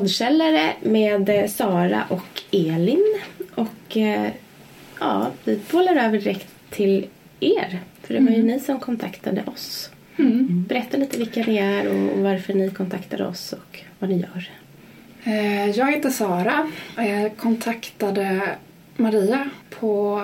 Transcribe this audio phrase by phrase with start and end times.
[0.00, 3.14] poddkällare med eh, Sara och Elin.
[3.54, 4.30] Och eh,
[5.00, 7.06] ja, vi bollar över direkt till
[7.40, 7.80] er.
[8.02, 9.90] För det var ju ni som kontaktade oss.
[10.68, 14.50] Berätta lite vilka ni är och varför ni kontaktade oss och vad ni gör.
[15.24, 16.70] Eh, Jag heter Sara.
[16.96, 18.40] Jag kontaktade
[18.96, 20.22] Maria på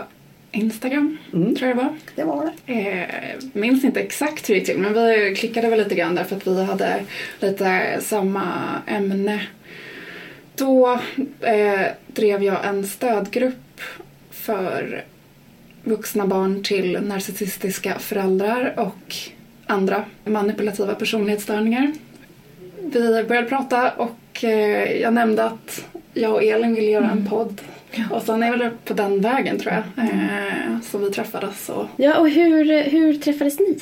[0.54, 1.94] Instagram, tror jag det var.
[2.14, 2.72] Det var det.
[2.72, 6.36] Eh, minns inte exakt hur det gick till men vi klickade väl lite grann därför
[6.36, 7.02] att vi hade
[7.40, 8.42] lite samma
[8.86, 9.42] ämne.
[10.62, 10.98] Då
[11.40, 13.80] eh, drev jag en stödgrupp
[14.30, 15.04] för
[15.84, 19.14] vuxna barn till narcissistiska föräldrar och
[19.66, 21.92] andra manipulativa personlighetsstörningar.
[22.92, 27.60] Vi började prata och eh, jag nämnde att jag och Elin ville göra en podd.
[28.10, 30.04] Och sen är det på den vägen tror jag.
[30.04, 33.78] Eh, så vi träffades och Ja, och hur, hur träffades ni?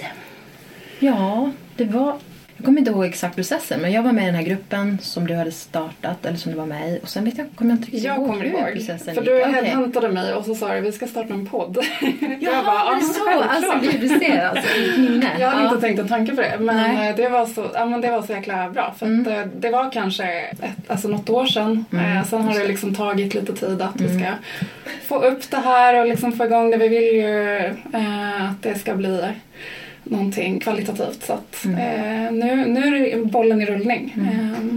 [0.98, 2.16] Ja, det var...
[2.60, 5.26] Jag kommer inte ihåg exakt processen men jag var med i den här gruppen som
[5.26, 7.76] du hade startat eller som du var med i och sen vet jag, kommer jag
[7.76, 8.72] inte riktigt Jag kommer hur ihåg.
[8.72, 9.30] processen För gick.
[9.30, 11.78] du headhuntade mig och så sa du vi ska starta en podd.
[12.00, 13.28] Jaha, jag bara, det men så?
[13.48, 15.30] Alltså gud, du ser alltså ditt minne.
[15.38, 15.68] Jag hade Ja.
[15.68, 17.08] inte tänkt en tanke på det men Nej.
[17.10, 18.94] eh, det var, så, ja, men det var så jäkla bra.
[18.98, 19.20] För Mm.
[19.20, 21.84] att, eh, det var kanske ett, alltså något år sedan.
[21.92, 24.20] Eh, sen har det liksom tagit lite tid att vi Mm.
[24.20, 24.32] ska
[25.08, 26.76] få upp det här och liksom få igång det.
[26.76, 27.56] Vi vill ju
[27.94, 29.24] eh, att det ska bli
[30.10, 31.22] någonting kvalitativt.
[31.26, 31.76] Så att, Mm.
[31.78, 34.14] eh, nu, nu är bollen i rullning.
[34.16, 34.76] Eh,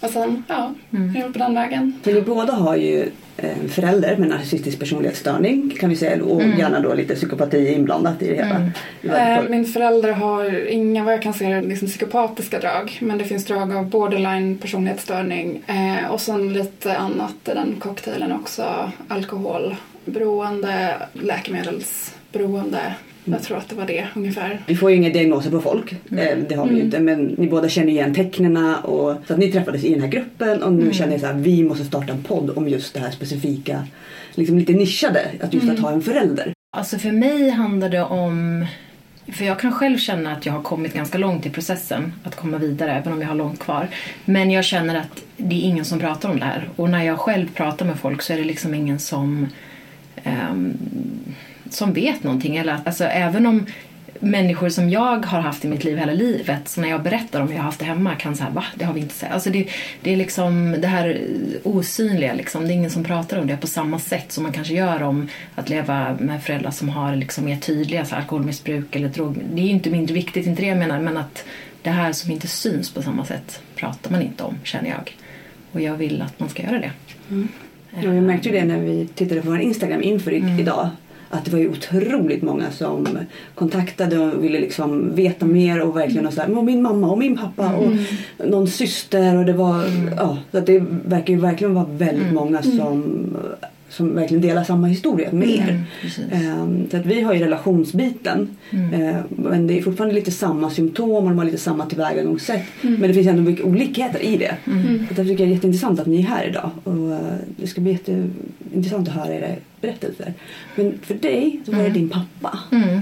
[0.00, 1.16] och sen, ja, Mm.
[1.16, 2.00] är det på den vägen.
[2.02, 6.58] För ni båda har ju en förälder med narcissistisk personlighetsstörning kan vi säga och Mm.
[6.58, 8.70] gärna då lite psykopati inblandat i det hela.
[9.02, 9.38] Mm.
[9.44, 12.98] Eh, min förälder har inga, vad jag kan se, liksom psykopatiska drag.
[13.00, 15.62] Men det finns drag av borderline personlighetsstörning.
[15.66, 18.90] Eh, och sen lite annat i den cocktailen också.
[19.08, 22.94] Alkoholberoende, läkemedelsberoende.
[23.24, 24.60] Jag tror att det var det ungefär.
[24.66, 25.98] Vi får ju inga diagnoser på folk, eh,
[26.48, 26.80] det har vi ju Mm.
[26.86, 27.00] inte.
[27.00, 30.62] Men ni båda känner igen tecknena och så att ni träffades i den här gruppen
[30.62, 30.92] och nu Mm.
[30.92, 33.86] känner ni så här, vi måste starta en podd om just det här specifika,
[34.34, 36.52] liksom lite nischade, att just att ha en förälder.
[36.76, 38.66] Alltså för mig handlar det om...
[39.32, 42.58] För jag kan själv känna att jag har kommit ganska långt i processen att komma
[42.58, 43.88] vidare, även om jag har långt kvar.
[44.24, 46.68] Men jag känner att det är ingen som pratar om det här.
[46.76, 49.48] Och när jag själv pratar med folk så är det liksom ingen som,
[50.24, 50.72] ehm,
[51.72, 52.56] som vet någonting.
[52.56, 53.66] Eller, att- alltså, även om
[54.20, 57.46] människor som jag har haft i mitt liv hela livet, så när jag berättar om
[57.48, 58.64] hur jag har haft det hemma kan säga va?
[58.74, 59.32] Det har vi inte sett.
[59.32, 59.66] Alltså det,
[60.02, 61.20] det är liksom det här
[61.62, 62.62] osynliga liksom.
[62.66, 65.28] Det är ingen som pratar om det på samma sätt som man kanske gör om
[65.54, 69.38] att leva med föräldrar som har liksom mer tydliga så alkoholmissbruk eller drog.
[69.54, 71.44] Det är ju inte mindre viktigt, inte det jag menar, men att
[71.82, 75.16] det här som inte syns på samma sätt pratar man inte om, känner jag.
[75.72, 76.90] Och jag vill att man ska göra det.
[78.02, 80.58] Ja, vi märkte ju det när vi tittade på vår Instagram inför Mm.
[80.60, 80.88] idag.
[81.34, 83.08] Att det var ju otroligt många som
[83.54, 87.18] kontaktade och ville liksom veta mer och verkligen och så här, "Men min mamma och
[87.18, 87.92] min pappa och
[88.48, 89.36] någon syster.
[89.36, 89.84] Och det var,
[90.16, 93.02] ja, så att det verkar ju verkligen vara väldigt många som,
[93.92, 95.68] som verkligen delar samma historia med er.
[95.68, 96.24] Mm, precis.
[96.32, 98.94] Ehm, Så att vi har ju relationsbiten Mm.
[99.02, 102.62] Ehm, men det är fortfarande lite samma symptom och de har lite samma tillvägagångssätt.
[102.82, 104.56] Men det finns ändå mycket olikheter i det.
[104.66, 104.98] Mm.
[105.08, 106.70] Så därför tycker jag det är jätteintressant att ni är här idag.
[106.84, 107.18] Och eh,
[107.56, 109.48] det ska bli jätteintressant att höra era
[109.80, 110.34] berättelser.
[110.74, 111.98] Men för dig så var det Mm.
[111.98, 112.58] din pappa.
[112.72, 113.00] Mm.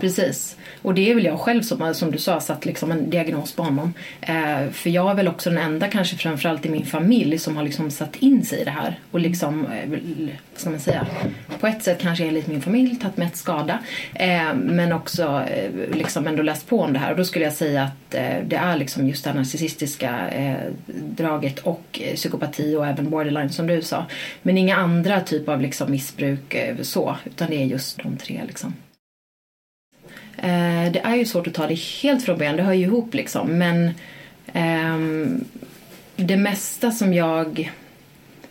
[0.00, 0.56] Precis.
[0.82, 3.62] Och det är väl jag själv som, som du sa, satt liksom en diagnos på
[3.62, 3.94] honom.
[4.20, 7.64] Eh, för jag är väl också den enda, kanske framförallt i min familj, som har
[7.64, 8.98] liksom satt in sig i det här.
[9.10, 11.06] Och liksom, eh, vad ska man säga,
[11.60, 13.78] på ett sätt kanske enligt min familj tagit med ett skada.
[14.14, 17.10] Eh, men också eh, liksom ändå läst på om det här.
[17.10, 20.72] Och då skulle jag säga att eh, det är liksom just det här narcissistiska eh,
[20.86, 24.06] draget och eh, psykopati och även borderline som du sa.
[24.42, 28.42] Men inga andra typer av liksom missbruk eh, så, utan det är just de tre
[28.46, 28.74] liksom.
[30.36, 33.14] Eh, det är ju svårt att ta det helt från början, det hör ju ihop
[33.14, 33.58] liksom.
[33.58, 33.86] Men
[34.52, 34.98] eh,
[36.16, 37.72] det mesta som jag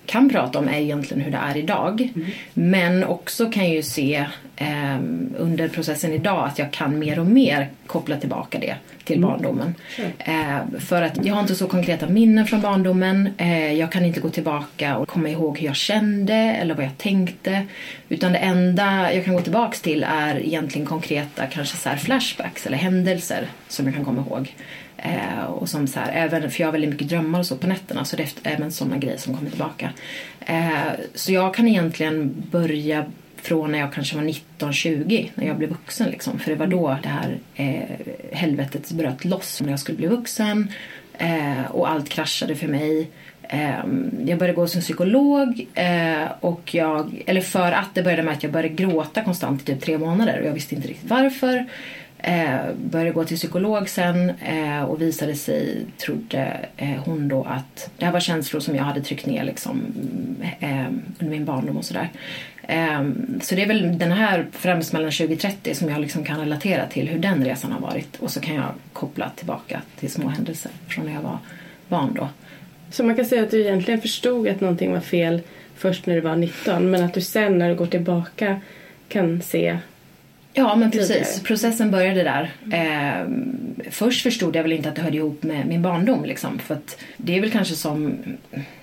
[0.05, 2.09] kan prata om är egentligen hur det är idag.
[2.53, 4.25] Men också kan jag ju se
[4.56, 8.75] ehm, under processen idag att jag kan mer och mer koppla tillbaka det
[9.06, 9.75] till barndomen.
[10.19, 13.30] Eh, för att jag har inte så konkreta minnen från barndomen.
[13.38, 16.97] Eh, jag kan inte gå tillbaka och komma ihåg hur jag kände eller vad jag
[16.97, 17.65] tänkte.
[18.09, 22.77] Utan det enda jag kan gå tillbaks till är egentligen konkreta kanske så flashbacks eller
[22.77, 24.53] händelser som jag kan komma ihåg.
[24.97, 27.68] Eh, och som så här, även, för jag har väldigt mycket drömmar och så på
[27.68, 29.89] nätterna så det är även sådana grejer som kommer tillbaka.
[30.39, 33.06] Eh, så jag kan egentligen börja
[33.36, 36.39] från när jag kanske var 19-20 när jag blev vuxen liksom.
[36.39, 37.97] För det var då det här eh,
[38.31, 40.71] helvetet bröt loss när jag skulle bli vuxen.
[41.18, 43.09] Eh, och allt kraschade för mig.
[43.44, 43.86] Eh,
[44.25, 48.44] jag började gå en psykolog eh, och jag, eller för att det började med att
[48.44, 51.65] jag började gråta konstant i typ tre månader och jag visste inte riktigt varför.
[52.27, 57.89] Eh, började gå till psykolog sen eh, och visade sig, trodde eh, hon då att
[57.98, 60.88] det här var känslor som jag hade tryckt ner liksom, mm, eh,
[61.19, 62.10] under min barndom och sådär.
[62.63, 63.04] Eh,
[63.42, 67.07] så det är väl den här främst mellan 2030 som jag liksom kan relatera till
[67.07, 71.06] hur den resan har varit och så kan jag koppla tillbaka till små händelser från
[71.06, 71.38] när jag var
[71.88, 72.30] barn då.
[72.92, 75.42] Så man kan säga att du egentligen förstod att någonting var fel
[75.75, 78.62] först när du var 19 men att du sen när du går tillbaka
[79.07, 79.78] kan se
[80.57, 81.44] Ja, men precis.
[81.44, 82.52] Processen började där.
[82.72, 83.28] Eh,
[83.92, 86.25] först förstod jag väl inte att det hörde ihop med min barndom.
[86.25, 88.18] Liksom, för att det är väl kanske som...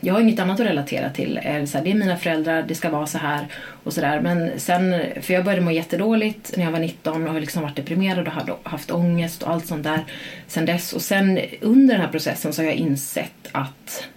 [0.00, 1.40] Jag har inget annat att relatera till.
[1.42, 3.46] Eh, så här, det är mina föräldrar, det ska vara så här
[3.84, 4.20] och sådär.
[4.20, 7.76] Men sen, för jag började må jättedåligt när jag var 19 och har liksom varit
[7.76, 10.04] deprimerad och hade haft ångest och allt sånt där
[10.46, 10.92] sen dess.
[10.92, 14.08] Och sen under den här processen så har jag insett att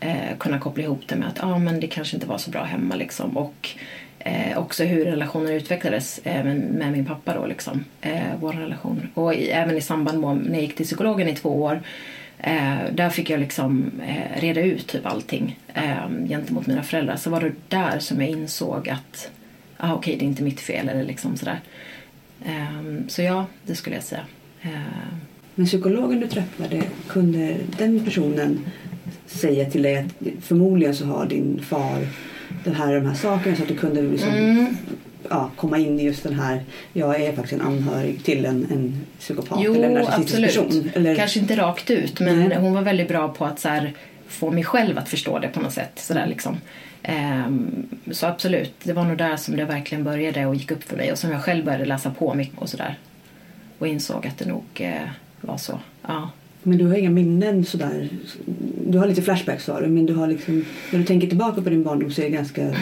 [0.00, 2.64] eh, kunna koppla ihop det med att ah, men det kanske inte var så bra
[2.64, 3.36] hemma liksom.
[3.36, 3.70] Och
[4.26, 7.84] eh, också hur relationen utvecklades eh, med, med, min pappa då liksom.
[8.00, 9.08] Eh, vår relation.
[9.14, 11.80] Och i, även i samband med när jag gick till psykologen i två år
[12.38, 17.16] eh, där fick jag liksom eh, reda ut typ allting eh, gentemot mina föräldrar.
[17.16, 19.30] Så var det där som jag insåg att
[19.76, 21.60] ah, okej, okay, det är inte mitt fel eller liksom sådär.
[22.44, 24.24] Eh, så ja, det skulle jag säga.
[24.62, 24.70] Eh,
[25.54, 28.58] Men psykologen du träffade, kunde den personen
[29.26, 32.06] säga till dig att förmodligen så har din far
[32.64, 34.76] det här, de här sakerna så att du kunde liksom, mm.
[35.30, 39.06] ja, komma in i just den här, jag är faktiskt en anhörig till en, en
[39.18, 40.46] psykopat jo, eller en absolut.
[40.46, 40.90] person.
[40.94, 41.14] Eller...
[41.14, 42.58] Kanske inte rakt ut men Nej.
[42.58, 43.92] hon var väldigt bra på att så här,
[44.28, 45.92] få mig själv att förstå det på något sätt.
[45.94, 46.56] Så, där, liksom.
[47.08, 50.96] Um, så absolut, det var nog där som det verkligen började och gick upp för
[50.96, 52.98] mig och som jag själv började läsa på mycket och sådär.
[53.78, 55.10] Och insåg att det nog uh,
[55.40, 55.80] var så.
[56.06, 56.30] Ja.
[56.66, 58.08] Men du har inga minnen sådär?
[58.88, 61.70] Du har lite flashbacks sa du, men du har liksom, när du tänker tillbaka på
[61.70, 62.74] din barndom så är det ganska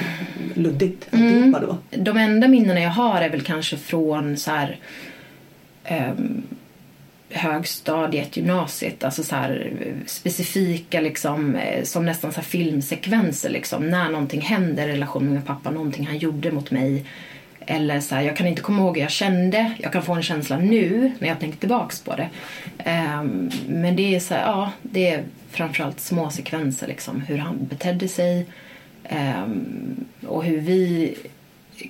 [0.54, 1.52] luddigt mm.
[1.52, 1.78] då?
[1.90, 4.78] De enda minnena jag har är väl kanske från så här,
[6.18, 6.42] um,
[7.30, 9.04] högstadiet, gymnasiet.
[9.04, 9.72] Alltså så här,
[10.06, 13.50] specifika liksom, eh, som nästan så filmsekvenser.
[13.50, 17.04] Liksom, när någonting händer i relation med pappa, någonting han gjorde mot mig
[17.66, 19.72] eller så här, jag kan inte komma ihåg hur jag kände.
[19.78, 22.28] Jag kan få en känsla nu när jag tänker tillbaks på det.
[22.90, 27.20] Um, men det är så här, ja, det är framförallt små sekvenser liksom.
[27.20, 28.46] Hur han betedde sig.
[29.10, 31.14] Um, och hur vi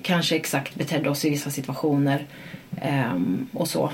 [0.01, 2.25] kanske exakt betedde oss i vissa situationer.
[3.11, 3.91] Um, och så.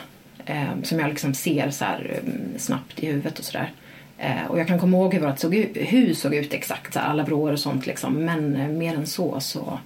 [0.84, 3.72] som jag liksom ser så här, mm, snabbt i huvudet och sådär.
[4.20, 6.94] Uh, eh, och jag kan komma ihåg hur vårt såg ut, hus såg ut exakt,
[6.94, 8.14] så här, alla vrår och sånt liksom.
[8.14, 9.80] Men uh, mer än så så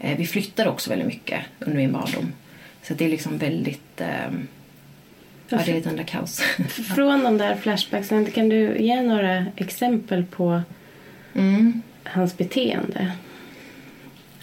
[0.00, 2.32] vi flyttade också väldigt mycket under min barndom.
[2.82, 4.00] Så det är liksom väldigt...
[4.00, 4.32] Eh,
[5.48, 6.40] ja, det är ett enda kaos.
[6.94, 10.62] Från de där flashbacksen, kan du ge några exempel på
[11.34, 11.82] mm.
[12.04, 13.12] hans beteende?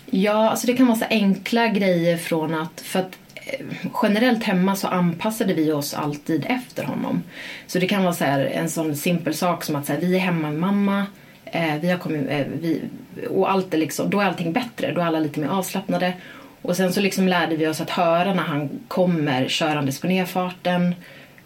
[0.06, 2.82] Ja, alltså det kan vara så enkla grejer från att...
[2.82, 3.66] För att eh,
[4.04, 7.24] generellt hemma så anpassade vi oss alltid efter honom.
[7.68, 10.16] Så det kan vara så här, en sån simpel sak som att så här, vi
[10.16, 12.82] är hemma med mamma Eh, Eh, vi har kommit, eh, vi,
[13.30, 16.14] och allt är liksom, då är allting bättre, då är alla lite mer avslappnade.
[16.62, 20.96] Och sen så liksom lärde vi oss att höra när han kommer körandes på nedfarten.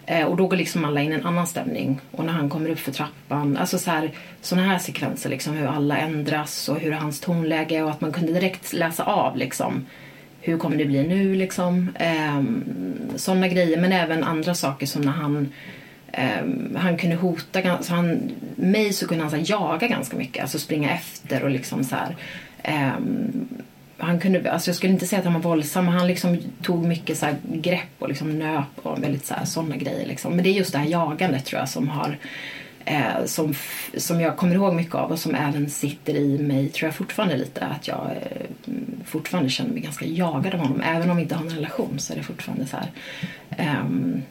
[0.05, 2.01] Eh, och då går liksom alla in i en annan stämning.
[2.11, 3.57] Och när han kommer upp för trappan.
[3.57, 4.11] Alltså så här,
[4.41, 8.33] såna här sekvenser, liksom, hur alla ändras och hur hans tonläge och att man kunde
[8.33, 9.85] direkt läsa av liksom.
[10.41, 11.89] Hur kommer det bli nu liksom?
[11.95, 12.41] Eh,
[13.15, 15.53] sådana grejer, men även andra saker som när han
[16.17, 20.41] Um, han kunde hota, så han, mig så kunde han så här, jaga ganska mycket,
[20.41, 22.15] alltså springa efter och liksom så här,
[22.97, 23.47] um,
[23.97, 26.85] han kunde, alltså jag skulle inte säga att han var våldsam men han liksom tog
[26.85, 30.07] mycket så grepp och liksom nöp och väldigt så sådana grejer.
[30.07, 30.33] Liksom.
[30.33, 32.17] Men det är just det här jagandet tror jag som har
[32.85, 33.53] eh, som,
[33.97, 37.37] som jag kommer ihåg mycket av och som även sitter i mig tror jag fortfarande
[37.37, 38.73] lite att jag eh,
[39.05, 40.81] fortfarande känner mig ganska jagad av honom.
[40.81, 44.21] Även om vi inte har en relation så är det fortfarande så här um,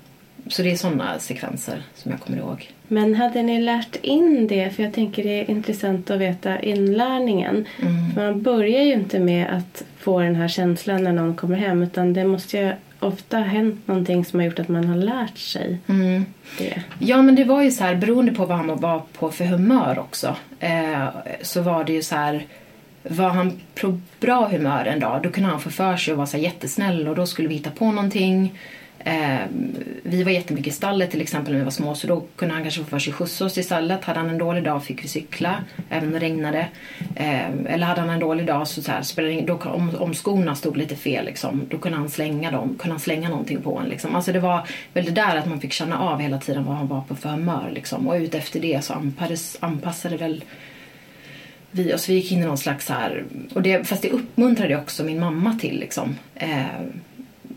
[0.47, 2.71] så det är sådana sekvenser som jag kommer ihåg.
[2.89, 4.71] Men hade ni lärt in det?
[4.71, 7.65] För jag tänker det är intressant att veta inlärningen.
[7.83, 7.95] Mm.
[8.17, 12.13] Man börjar ju inte med att få den här känslan när någon kommer hem utan
[12.13, 15.79] det måste ju ofta ha hänt någonting som har gjort att man har lärt sig
[15.87, 16.25] mm.
[16.59, 16.83] det.
[16.99, 19.99] Ja men det var ju så här beroende på vad han var på för humör
[19.99, 20.37] också.
[20.61, 21.09] Eh,
[21.43, 22.47] så var det ju så här
[23.03, 26.27] var han på bra humör en dag då kunde han få för sig att vara
[26.27, 28.59] så jättesnäll och då skulle vi hitta på någonting.
[29.05, 29.41] Eh,
[30.03, 32.63] vi var jättemycket i stallet till exempel när vi var små så då kunde han
[32.63, 34.05] kanske få för sig skjutsa oss i stallet.
[34.05, 36.69] Hade han en dålig dag fick vi cykla även om det regnade.
[37.15, 40.55] Eh, eller hade han en dålig dag så, så här, spelade då, om, om skorna
[40.55, 43.89] stod lite fel liksom, då kunde han slänga dem, kunde han slänga någonting på en.
[43.89, 44.17] Liksom.
[44.17, 46.89] Alltså det var väl det där att man fick känna av hela tiden vad han
[46.89, 47.71] var på för humör.
[47.75, 48.09] Liksom.
[48.09, 50.45] Och ut efter det så anpassade, anpassade väl
[51.71, 52.09] vi oss.
[52.09, 55.59] Vi gick in i någon slags här, och det, fast det uppmuntrade också min mamma
[55.61, 56.17] till liksom.
[56.35, 56.65] Eh,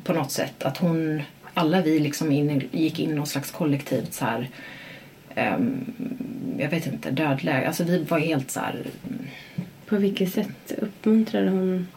[0.03, 0.63] på något sätt.
[0.63, 1.21] Att hon
[1.53, 4.49] alla vi liksom in, gick in i någon slags kollektivt så här,
[5.35, 5.93] ehm,
[6.57, 7.67] jag vet inte, dödläge.
[7.67, 8.85] Alltså vi var helt så här,
[9.85, 11.87] På vilket sätt uppmuntrade hon?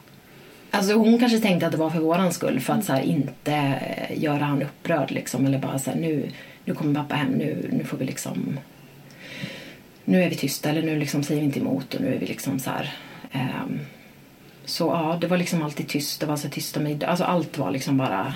[0.70, 3.52] Alltså hon kanske tänkte att det var för våran skull för att så här, inte
[3.52, 6.30] eh, göra han upprörd liksom eller bara så här, nu,
[6.64, 8.58] nu kommer pappa hem, nu, nu får vi liksom
[10.04, 12.26] nu är vi tysta eller nu liksom säger vi inte emot och nu är vi
[12.26, 12.94] liksom så här
[13.32, 13.80] ehm,
[14.66, 17.70] så ja, det var liksom alltid tyst, det var så tysta middag, alltså allt var
[17.70, 18.34] liksom bara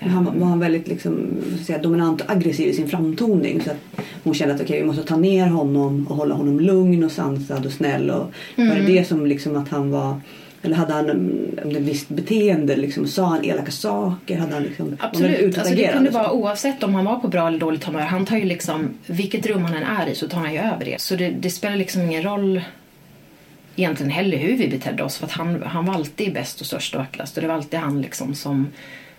[0.00, 1.26] Men Han var- han väldigt liksom,
[1.66, 3.60] säga, dominant och aggressiv i sin framtoning.
[3.60, 3.76] Så att
[4.24, 7.66] hon kände att okej, vi måste ta ner honom och hålla honom lugn och sansad
[7.66, 8.10] och snäll.
[8.10, 10.20] Och Var det det som liksom att han var
[10.62, 12.76] eller hade han mm, ett visst beteende?
[12.76, 14.36] Liksom, sa han elaka saker?
[14.38, 15.58] Hade han liksom, Absolut.
[15.58, 18.00] Alltså det kunde vara oavsett om han var på bra eller dåligt humör.
[18.00, 20.84] Han tar ju liksom, vilket rum han än är i så tar han ju över
[20.84, 21.00] det.
[21.00, 22.60] Så det, det spelar liksom ingen roll
[23.76, 25.16] egentligen heller hur vi betedde oss.
[25.16, 27.36] För att han, han var alltid bäst och störst och vackrast.
[27.36, 28.68] Och det var alltid han liksom som,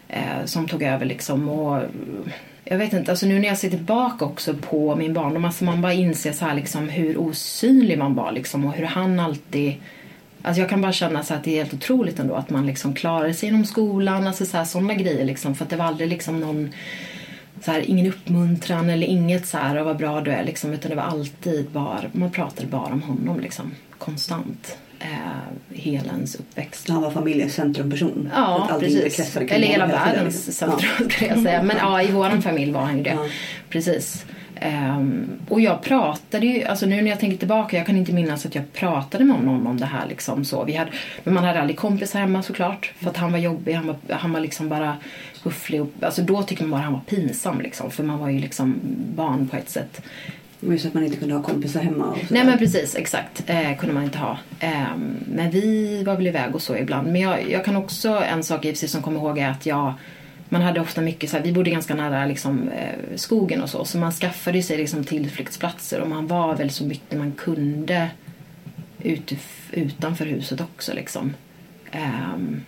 [0.07, 1.49] eh, som tog över liksom.
[1.49, 1.89] Och, eh,
[2.63, 5.81] jag vet inte, alltså nu när jag ser tillbaka också på min barndom, alltså man
[5.81, 9.75] bara inser så här liksom hur osynlig man var liksom och hur han alltid
[10.41, 12.93] Alltså jag kan bara känna så att det är helt otroligt ändå att man liksom
[12.93, 15.55] klarade sig inom skolan, alltså så här, sådana grejer liksom.
[15.55, 16.69] För att det var aldrig liksom någon,
[17.61, 20.73] så här, ingen uppmuntran eller inget så här, vad bra du är liksom.
[20.73, 23.71] Utan det var alltid bara, man pratade bara om honom liksom.
[23.97, 24.77] Konstant.
[24.99, 25.07] Eh,
[25.69, 26.89] hela ens uppväxt.
[26.89, 28.29] Han var familjens centrumperson.
[28.35, 29.37] Ja, precis.
[29.37, 31.63] Eller hela världens centrum skulle jag säga.
[31.63, 33.09] Men ja, i våran familj var han ju det.
[33.09, 33.25] Ja.
[33.69, 34.25] Precis.
[34.61, 38.45] Ehm, och jag pratade ju, alltså nu när jag tänker tillbaka, jag kan inte minnas
[38.45, 40.63] att jag pratade med honom om det här liksom så.
[40.63, 40.91] Vi hade,
[41.23, 42.93] men man hade aldrig kompisar hemma såklart.
[42.99, 44.97] För att han var jobbig, han var, han var liksom bara
[45.43, 45.81] hufflig.
[45.81, 47.91] Och, alltså då tyckte man bara han var pinsam liksom.
[47.91, 48.79] För man var ju liksom
[49.15, 50.01] barn på ett sätt.
[50.59, 52.05] Det var ju så att man inte kunde ha kompisar hemma.
[52.05, 53.43] Och Nej men precis, exakt.
[53.47, 54.37] Eh, kunde man inte ha.
[54.59, 54.97] Eh,
[55.27, 57.07] men vi var väl iväg och så ibland.
[57.07, 59.49] Men jag, jag kan också, en sak i och för sig som kommer ihåg är
[59.49, 59.93] att jag
[60.49, 63.85] man hade ofta mycket så här, vi bodde ganska nära liksom, eh, skogen och så.
[63.85, 68.09] Så man skaffade sig liksom tillflyktsplatser och man var väl så mycket man kunde
[69.03, 69.33] ut,
[69.71, 71.33] utanför huset också liksom.
[71.93, 72.63] Um,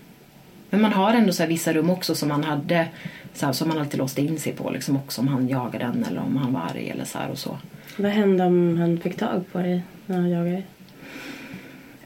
[0.69, 2.87] men man har ändå så här vissa rum också som man hade
[3.33, 6.05] så här, som man alltid låste in sig på liksom också om han jagade en
[6.09, 7.57] eller om han var arg eller så här och så.
[7.99, 10.65] Vad hände om han fick tag på dig när han jagade dig?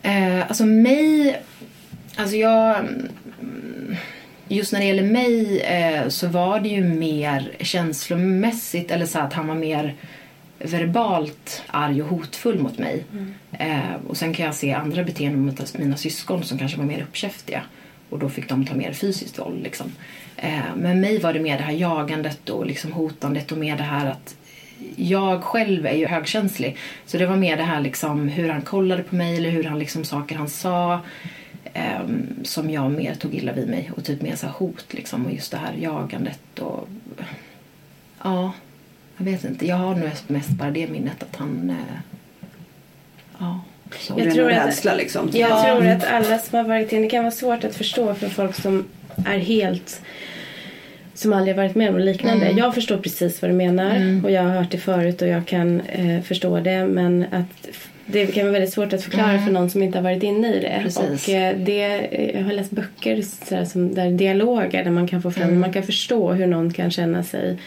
[0.02, 1.42] Eh, alltså mig...
[2.16, 2.80] Alltså jag...
[2.80, 3.96] mm,
[4.48, 9.34] Just när det gäller mig eh, så var det ju mer känslomässigt eller så att
[9.34, 9.96] han var mer
[10.60, 13.06] verbalt arg och hotfull mot mig.
[13.52, 17.02] Eh, och sen kan jag se andra beteenden mot mina syskon som kanske var mer
[17.02, 17.62] uppkäftiga.
[18.10, 19.64] Och då fick de ta mer fysiskt våld.
[19.64, 19.92] Liksom.
[20.38, 23.84] Eh, men mig var det mer det här jagandet och liksom hotandet och mer det
[23.84, 24.36] här att
[24.96, 26.78] jag själv är ju högkänslig.
[27.06, 29.80] Så det var mer det här liksom hur han kollade på mig eller hur han
[29.80, 31.00] liksom saker han sa.
[31.74, 35.34] ehm, som jag mer tog illa vid mig och typ mer så hot liksom och
[35.34, 36.88] just det här jagandet och
[38.24, 38.52] ja,
[39.18, 39.68] jag vet inte.
[39.68, 41.96] Jag har nog mest bara det minnet att han eh,
[43.40, 43.60] ja.
[44.00, 44.14] Så.
[44.18, 45.30] Jag tror att- rädsla liksom.
[45.34, 45.64] Jag Ja.
[45.64, 48.56] tror att alla som har varit in, det kan vara svårt att förstå för folk
[48.56, 48.86] som
[49.26, 50.02] är helt
[51.14, 52.46] som aldrig varit med om något liknande.
[52.46, 52.58] Mm.
[52.58, 55.82] Jag förstår precis vad du menar och jag har hört det förut och jag kan
[55.82, 57.68] eh, förstå det men att
[58.06, 59.46] det kan vara väldigt svårt att förklara Mm.
[59.46, 60.80] för någon som inte har varit inne i det.
[60.84, 61.28] Precis.
[61.28, 65.22] Och eh, det, eh, jag har läst böcker sådär, som, där dialoger där man kan
[65.22, 65.60] få fram, Mm.
[65.60, 67.58] man kan förstå hur någon kan känna sig.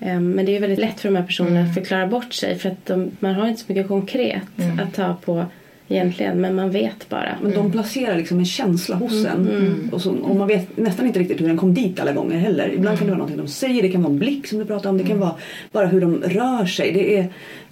[0.00, 1.68] Eh, Men det är väldigt lätt för de här personerna Mm.
[1.70, 4.78] att förklara bort sig för att de, man har inte så mycket konkret Mm.
[4.80, 5.46] att ta på
[5.88, 7.38] egentligen men man vet bara.
[7.42, 9.88] Men de placerar liksom en känsla hos en.
[9.92, 12.72] Och, så, och man vet nästan inte riktigt hur den kom dit alla gånger heller.
[12.74, 14.90] Ibland kan det vara någonting de säger, det kan vara en blick som du pratar
[14.90, 15.34] om, det kan vara
[15.72, 16.92] bara hur de rör sig.
[16.92, 17.28] Det är,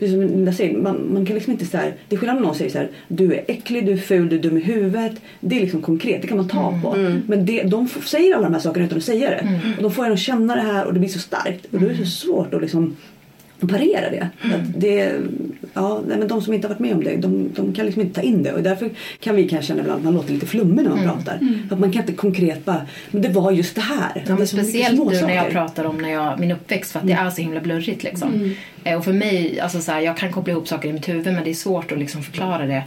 [0.08, 2.54] som Linda säger, man, man kan liksom inte så här, det är skillnad om någon
[2.54, 5.12] säger så här, du är äcklig, du är ful, du är dum i huvudet.
[5.40, 6.96] Det är liksom konkret, det kan man ta på.
[7.26, 9.60] Men det, de säger alla de här sakerna utan att säga det.
[9.76, 11.66] Och de får en att känna det här och det blir så starkt.
[11.70, 12.96] Och då är det så svårt att liksom
[13.68, 14.28] parera det.
[14.54, 15.12] Att det
[15.74, 18.02] ja, nej, men de som inte har varit med om det de, de kan liksom
[18.02, 18.90] inte ta in det och därför
[19.20, 21.40] kan vi kanske känna ibland att man låter lite flummig när man pratar.
[21.70, 24.24] Att man kan inte konkret bara, men det var just det här.
[24.28, 27.12] Ja, det speciellt nu när jag pratar om när jag, min uppväxt för att det
[27.12, 28.02] är så himla blurrigt.
[28.02, 28.54] Liksom.
[28.84, 31.24] Eh, Och för mig, alltså så här, jag kan koppla ihop saker i mitt huvud
[31.24, 32.84] men det är svårt att liksom förklara det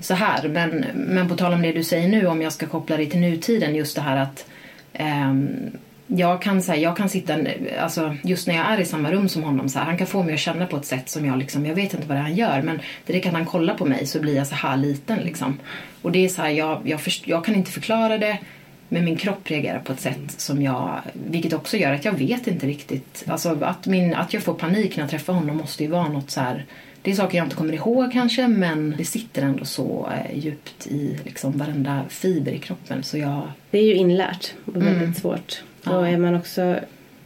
[0.00, 0.48] så här.
[0.48, 3.20] Men, men på tal om det du säger nu, om jag ska koppla det till
[3.20, 4.46] nutiden, just det här att
[4.92, 5.48] ehm,
[6.10, 7.36] jag kan, så här, jag kan sitta,
[7.80, 10.22] alltså, just när jag är i samma rum som honom, så här, han kan få
[10.22, 12.22] mig att känna på ett sätt som jag liksom, jag vet inte vad det är
[12.22, 15.18] han gör men direkt kan han kolla på mig så blir jag så här liten
[15.18, 15.58] liksom.
[16.02, 18.38] Och det är så här, jag, jag, först, jag kan inte förklara det
[18.88, 22.46] men min kropp reagerar på ett sätt som jag, vilket också gör att jag vet
[22.46, 25.90] inte riktigt, alltså att, min, att jag får panik när jag träffar honom måste ju
[25.90, 26.64] vara något så här
[27.02, 30.86] det är saker jag inte kommer ihåg kanske men det sitter ändå så eh, djupt
[30.86, 35.14] i liksom varenda fiber i kroppen så jag Det är ju inlärt och väldigt Mm.
[35.14, 35.62] svårt.
[35.82, 35.96] Ja.
[35.96, 36.76] Och är man också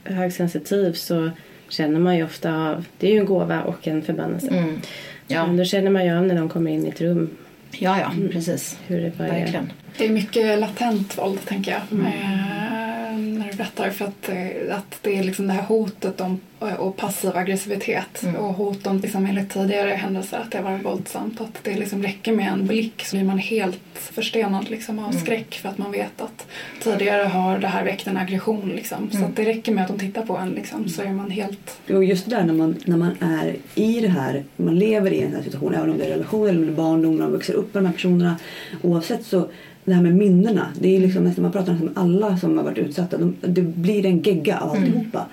[0.04, 1.30] högsensitiv så
[1.68, 4.48] känner man ju ofta av, det är ju en gåva och en förbannelse.
[4.48, 4.80] Mm.
[5.26, 5.46] Ja.
[5.46, 7.30] Men då känner man ju av när de kommer in i ett rum
[7.70, 8.78] ja, ja, precis.
[8.86, 9.40] hur det bara är.
[9.40, 9.72] Verkligen.
[9.98, 13.90] Det är mycket latent våld, tänker jag, eh, när du berättar.
[13.90, 16.40] För att, eh, att det är liksom det här hotet om,
[16.78, 21.40] och passiv aggressivitet och hot om, liksom, enligt tidigare händelser, att det var våldsamt.
[21.40, 25.54] Att det liksom räcker med en blick så blir man helt förstenad liksom, av skräck
[25.54, 26.46] för att man vet att
[26.82, 28.72] tidigare har det här väckt en aggression.
[28.76, 29.10] Liksom.
[29.10, 31.80] Så att det räcker med att de tittar på en liksom, så är man helt...
[31.88, 35.22] Och just det där när man, när man är i det här, man lever i
[35.22, 37.82] en här situation, även om det är relation eller barndom, när man växer upp med
[37.82, 38.36] de här personerna.
[38.82, 39.48] Oavsett så,
[39.84, 42.78] det här med minnena, det är liksom nästan, man pratar med alla som har varit
[42.78, 45.26] utsatta, de, det blir en gegga av alltihopa.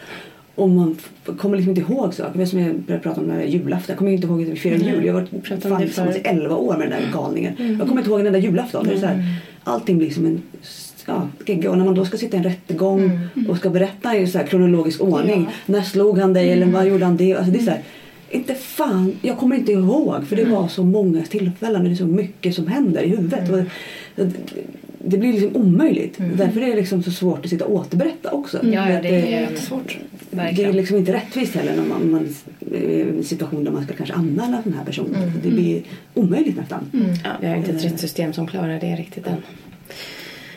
[0.55, 0.97] Och man
[1.37, 2.45] kommer liksom inte ihåg saker.
[2.45, 3.85] Som jag började prata om med julafton.
[3.87, 5.05] Jag kommer inte ihåg att vi firade jul.
[5.05, 6.21] Jag har varit om fan tillsammans i förut.
[6.23, 7.77] 11 år med den där galningen.
[7.79, 8.87] Jag kommer inte ihåg en enda julafton.
[8.87, 10.41] Det är så här, allting blir som en
[11.05, 11.71] ja, gegga.
[11.71, 14.45] Och när man då ska sitta i en rättegång och ska berätta i så här
[14.45, 15.49] kronologisk ordning.
[15.65, 17.33] När slog han dig eller vad gjorde han det?
[17.33, 17.81] Alltså det är så här,
[18.29, 21.95] inte fan, jag kommer inte ihåg för det var så många tillfällen och det är
[21.95, 23.49] så mycket som händer i huvudet.
[23.49, 23.59] Och
[24.15, 24.31] det,
[25.03, 26.17] det blir liksom omöjligt.
[26.35, 28.57] Därför är det liksom så svårt att sitta och återberätta också.
[28.57, 29.97] Ja, För ja, att det är jättesvårt.
[30.31, 32.27] det är liksom inte rättvist heller när man, man
[32.71, 35.31] är i en situation där man ska kanske anmäla den här personen.
[35.43, 35.81] Det blir
[36.13, 36.79] omöjligt nästan.
[37.23, 39.37] Ja, vi har inte ett rättssystem som klarar det riktigt än.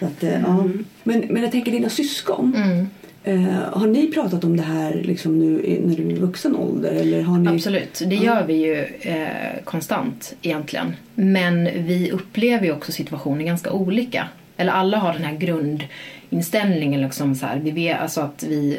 [0.01, 0.69] Att, eh, ja.
[1.03, 2.57] men, men jag tänker dina syskon.
[3.25, 6.93] Eh, har ni pratat om det här liksom nu när du är vuxen ålder?
[6.93, 7.49] Eller har ni...
[7.49, 10.97] Absolut, det gör vi ju eh, konstant egentligen.
[11.15, 14.29] Men vi upplever ju också situationer ganska olika.
[14.57, 18.79] Eller alla har den här grundinställningen liksom så här, vi vet alltså att vi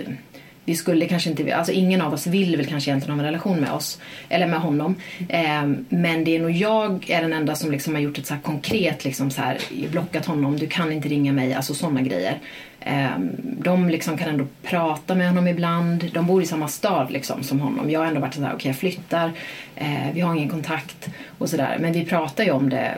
[0.66, 3.60] vi skulle kanske inte, alltså ingen av oss vill väl kanske egentligen ha en relation
[3.60, 4.96] med oss, eller med honom.
[5.30, 8.36] Eh, men det är nog jag är den enda som liksom har gjort ett så
[8.44, 9.58] konkret, liksom så här,
[9.92, 12.40] blockat honom, du kan inte ringa mig, alltså sådana grejer.
[12.86, 13.10] Eh,
[13.44, 17.60] de liksom kan ändå prata med honom ibland, de bor i samma stad liksom som
[17.60, 17.90] honom.
[17.92, 19.32] Jag har ändå varit så här, okej jag flyttar,
[19.76, 21.78] eh, vi har ingen kontakt och sådär.
[21.82, 22.98] Men vi pratar ju om det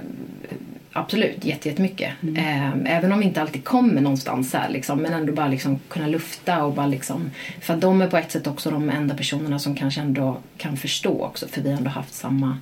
[0.98, 2.12] Absolut, jätte- jättemycket.
[2.38, 6.08] Eh, även om vi inte alltid kommer någonstans här, liksom, men ändå bara liksom kunna
[6.08, 7.32] lufta och bara liksom...
[7.62, 10.78] För att de är på ett sätt också de enda personerna som kanske ändå kan
[10.78, 12.58] förstå också, för vi har ändå haft samma...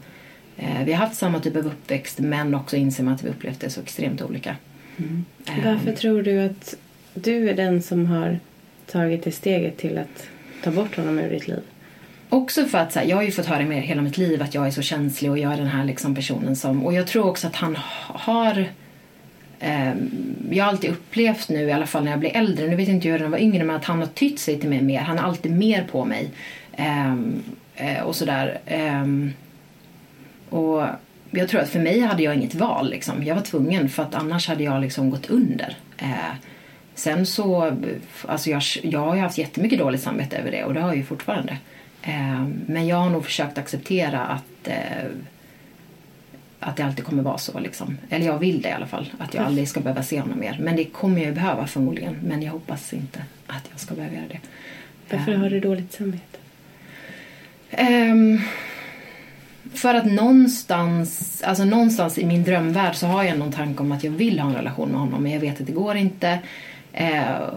[0.58, 3.60] Eh, vi har haft samma typ av uppväxt, men också inser man att vi upplevt
[3.60, 4.56] det så extremt olika.
[4.98, 6.76] Eh, Varför tror du att
[7.14, 8.40] du är den som har
[8.92, 10.28] tagit det steget till att
[10.64, 11.62] ta bort honom ur ditt liv?
[12.30, 14.54] Också för att så här, jag har ju fått höra med hela mitt liv att
[14.54, 16.86] jag är så känslig och jag är den här liksom personen som...
[16.86, 18.66] Och jag tror också att han har...
[19.60, 19.94] Eh,
[20.52, 23.10] jag har alltid upplevt nu, i alla fall när jag blir äldre, nu vet inte
[23.10, 25.00] hur jag var yngre, men att han har tytt sig till mig mer.
[25.00, 26.30] Han är alltid mer på mig.
[26.78, 27.44] Ehm,
[27.76, 28.60] eh, och sådär.
[28.66, 29.06] Eh,
[30.50, 30.84] och
[31.32, 32.90] jag tror att för mig hade jag inget val.
[32.90, 33.24] Liksom.
[33.24, 35.78] Jag var tvungen för att annars hade jag liksom gått under.
[35.98, 36.34] Eh,
[36.96, 37.78] sen så,
[38.28, 40.98] alltså jag, jag har ju haft jättemycket dåligt samvete över det och det har jag
[40.98, 41.58] ju fortfarande.
[42.02, 45.06] Eh, men jag har nog försökt acceptera att, eh,
[46.60, 47.60] att det alltid kommer vara så.
[47.60, 47.98] Liksom.
[48.10, 49.14] Eller jag vill det i alla fall.
[49.18, 50.58] Att jag aldrig ska behöva se honom mer.
[50.62, 52.20] Men det kommer jag ju behöva förmodligen.
[52.24, 54.40] Men jag hoppas inte att jag ska behöva göra det.
[55.10, 56.38] Varför Eh, har du dåligt samvete?
[57.72, 58.42] Ehm,
[59.74, 64.04] för att någonstans, alltså någonstans i min drömvärld så har jag någon tanke om att
[64.04, 66.40] jag vill ha en relation med honom men jag vet att det går inte.
[66.94, 67.54] Eh,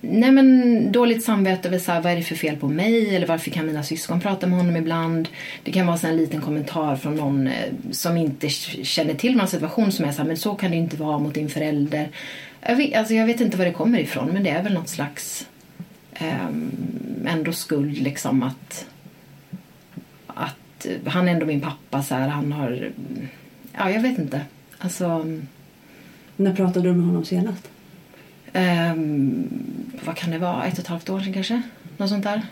[0.00, 3.26] nej men dåligt samvete över så här, vad är det för fel på mig eller
[3.26, 5.28] varför kan mina syskon prata med honom ibland.
[5.62, 9.48] Det kan vara så en liten kommentar från någon eh, som inte känner till någon
[9.48, 12.08] situation som är så här, men så kan det ju inte vara mot din förälder.
[12.60, 14.88] Jag vet, alltså jag vet inte var det kommer ifrån men det är väl något
[14.88, 15.48] slags
[16.12, 16.46] eh,
[17.26, 18.86] ändå skuld liksom att
[20.26, 22.90] att eh, han är ändå min pappa så här, han har
[23.78, 24.40] ja jag vet inte
[24.78, 25.48] alltså mm.
[26.36, 27.70] När pratade du med honom senast?
[28.52, 29.48] Um,
[30.04, 31.62] vad kan det vara, ett och ett halvt år sedan kanske
[31.96, 32.42] något sånt där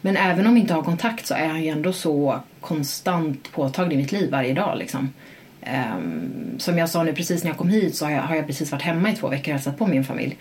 [0.00, 3.96] men även om vi inte har kontakt så är han ju ändå så konstant påtaglig
[3.96, 5.10] i mitt liv varje dag liksom
[5.66, 8.46] Um, som jag sa nu precis när jag kom hit så har jag, har jag
[8.46, 10.36] precis varit hemma i två veckor och hälsat på min familj.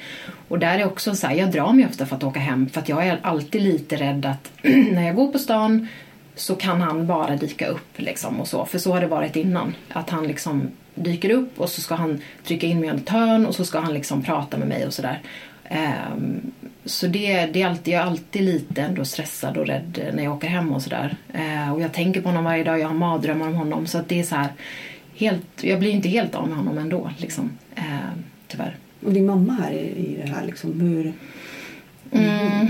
[0.47, 2.81] Och där är också så här, jag drar mig ofta för att åka hem för
[2.81, 4.51] att jag är alltid lite rädd att
[4.91, 5.87] när jag går på stan
[6.35, 8.65] så kan han bara dyka upp liksom och så.
[8.65, 9.75] För så har det varit innan.
[9.89, 13.56] Att han liksom dyker upp och så ska han trycka in mig ett hörn och
[13.56, 15.21] så ska han liksom prata med mig och sådär.
[15.63, 16.51] Ehm,
[16.86, 20.34] så det, det är alltid, jag är alltid lite ändå stressad och rädd när jag
[20.34, 21.15] åker hem och sådär.
[21.34, 23.88] Eh, och jag tänker på honom varje dag, jag har mardrömmar om honom.
[23.88, 24.49] Så att det är så här,
[25.15, 27.49] helt, jag blir inte helt av med honom ändå liksom.
[27.75, 27.84] Eh,
[28.47, 28.75] tyvärr.
[29.06, 31.13] Och din mamma här i, i det här liksom, hur...
[32.12, 32.67] Mm.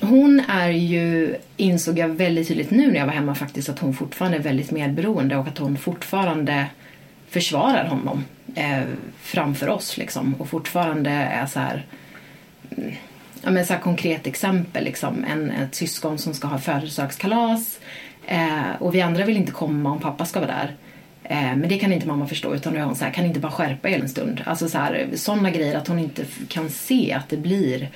[0.00, 3.94] Hon är ju, insåg jag väldigt tydligt nu när jag var hemma faktiskt, att hon
[3.94, 6.66] fortfarande är väldigt medberoende och att hon fortfarande
[7.34, 8.82] försvarar honom eh,
[9.20, 10.34] framför oss liksom.
[10.34, 11.86] Och fortfarande är så här...
[13.42, 14.84] ja, men så här konkret exempel.
[14.84, 15.24] Liksom.
[15.24, 17.80] En, ett syskon som ska ha födelsedagskalas
[18.26, 20.74] eh, och vi andra vill inte komma om pappa ska vara där.
[21.24, 23.40] Eh, men det kan inte mamma förstå utan då är hon så här, kan inte
[23.40, 24.42] bara skärpa er en stund.
[24.46, 27.88] Alltså så här, sådana grejer att hon inte kan se att det blir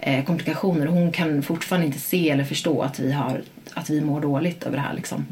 [0.00, 0.86] eh, komplikationer.
[0.86, 3.42] Hon kan fortfarande inte se eller förstå att vi, har,
[3.74, 4.94] att vi mår dåligt över det här.
[4.94, 5.26] Liksom.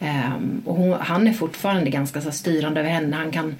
[0.00, 3.16] Um, och hon, han är fortfarande ganska så styrande över henne.
[3.16, 3.54] Han kan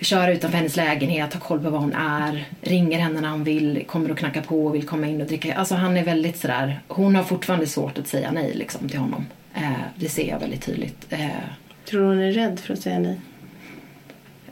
[0.00, 3.84] köra utanför hennes lägenhet, ha koll på var hon är, ringer henne när han vill,
[3.86, 5.54] kommer och knackar på och vill komma in och dricka.
[5.54, 9.26] Alltså han är väldigt sådär, hon har fortfarande svårt att säga nej liksom till honom.
[9.56, 11.12] Uh, det ser jag väldigt tydligt.
[11.12, 11.28] Uh,
[11.84, 13.20] tror du hon är rädd för att säga nej?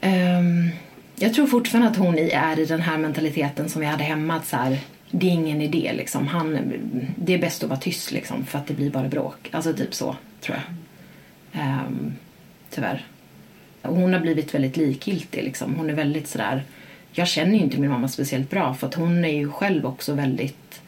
[0.02, 0.70] Um,
[1.16, 4.34] jag tror fortfarande att hon är i den här mentaliteten som vi hade hemma.
[4.34, 4.78] Att så här,
[5.10, 5.92] det är ingen idé.
[5.94, 6.26] Liksom.
[6.26, 6.72] Han,
[7.16, 9.48] det är bäst att vara tyst liksom, för att det blir bara bråk.
[9.50, 10.83] Alltså typ så, tror jag.
[11.54, 12.16] Um,
[12.70, 13.04] tyvärr.
[13.82, 15.44] Och hon har blivit väldigt likgiltig.
[15.44, 15.74] Liksom.
[15.74, 16.62] Hon är väldigt sådär...
[17.12, 20.14] Jag känner ju inte min mamma speciellt bra för att hon är ju själv också
[20.14, 20.82] väldigt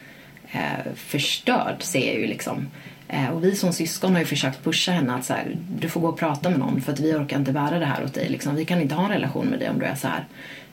[0.53, 2.67] eh, förstörd ser jag ju liksom.
[3.09, 6.01] Eh, och vi som syskon har ju försökt pusha henne att så här, du får
[6.01, 8.29] gå och prata med någon för att vi orkar inte bära det här åt dig.
[8.29, 8.55] Liksom.
[8.55, 10.25] Vi kan inte ha en relation med dig om du är så här.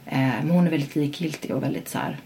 [0.05, 2.17] Eh, men hon är väldigt likgiltig och väldigt så här,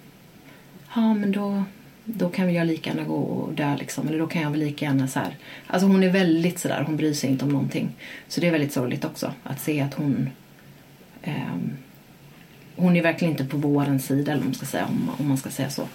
[0.95, 1.63] ja men då,
[2.09, 4.07] då kan väl jag lika gärna gå och dö liksom.
[4.07, 5.35] Eller då kan jag väl lika gärna så här.
[5.67, 7.89] Alltså hon är väldigt sådär, hon bryr sig inte om någonting.
[8.27, 10.29] Så det är väldigt sorgligt också att se att hon
[11.21, 11.55] eh,
[12.77, 15.37] hon är verkligen inte på vårens sida eller om man ska säga, om, om man
[15.37, 15.87] ska säga så.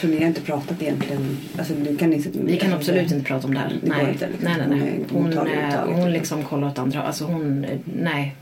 [0.00, 1.38] Så ni har inte pratat egentligen?
[1.58, 3.78] Alltså, kan ni, vi kan absolut inte prata om det här.
[3.82, 4.12] Det nej.
[4.12, 4.52] Inte, liksom.
[4.52, 5.04] nej, nej, nej.
[5.12, 5.48] Hon, hon,
[5.86, 7.02] hon, hon liksom kollar åt andra.
[7.02, 8.34] Alltså hon, nej.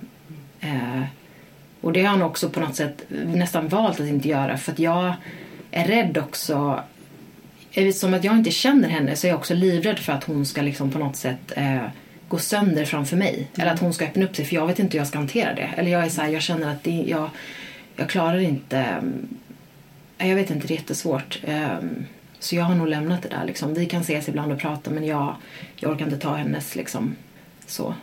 [0.60, 1.02] Eh,
[1.80, 4.78] och det har han också på något sätt nästan valt att inte göra för att
[4.78, 5.14] jag
[5.78, 6.82] är rädd också
[7.94, 10.62] som att jag inte känner henne så är jag också livrädd för att hon ska
[10.62, 11.82] liksom på något sätt eh,
[12.28, 13.34] gå sönder framför mig.
[13.34, 13.48] Mm.
[13.54, 15.54] Eller att hon ska öppna upp sig för jag vet inte hur jag ska hantera
[15.54, 15.70] det.
[15.76, 17.30] Eller jag är så här, jag känner att det, jag,
[17.96, 19.02] jag klarar inte
[20.26, 21.40] jag vet inte, det är jättesvårt.
[21.46, 22.06] Um,
[22.38, 23.44] så jag har nog lämnat det där.
[23.44, 23.74] Liksom.
[23.74, 25.36] Vi kan ses ibland och prata men jag,
[25.76, 27.16] jag orkar inte ta hennes liksom,
[27.66, 27.94] så.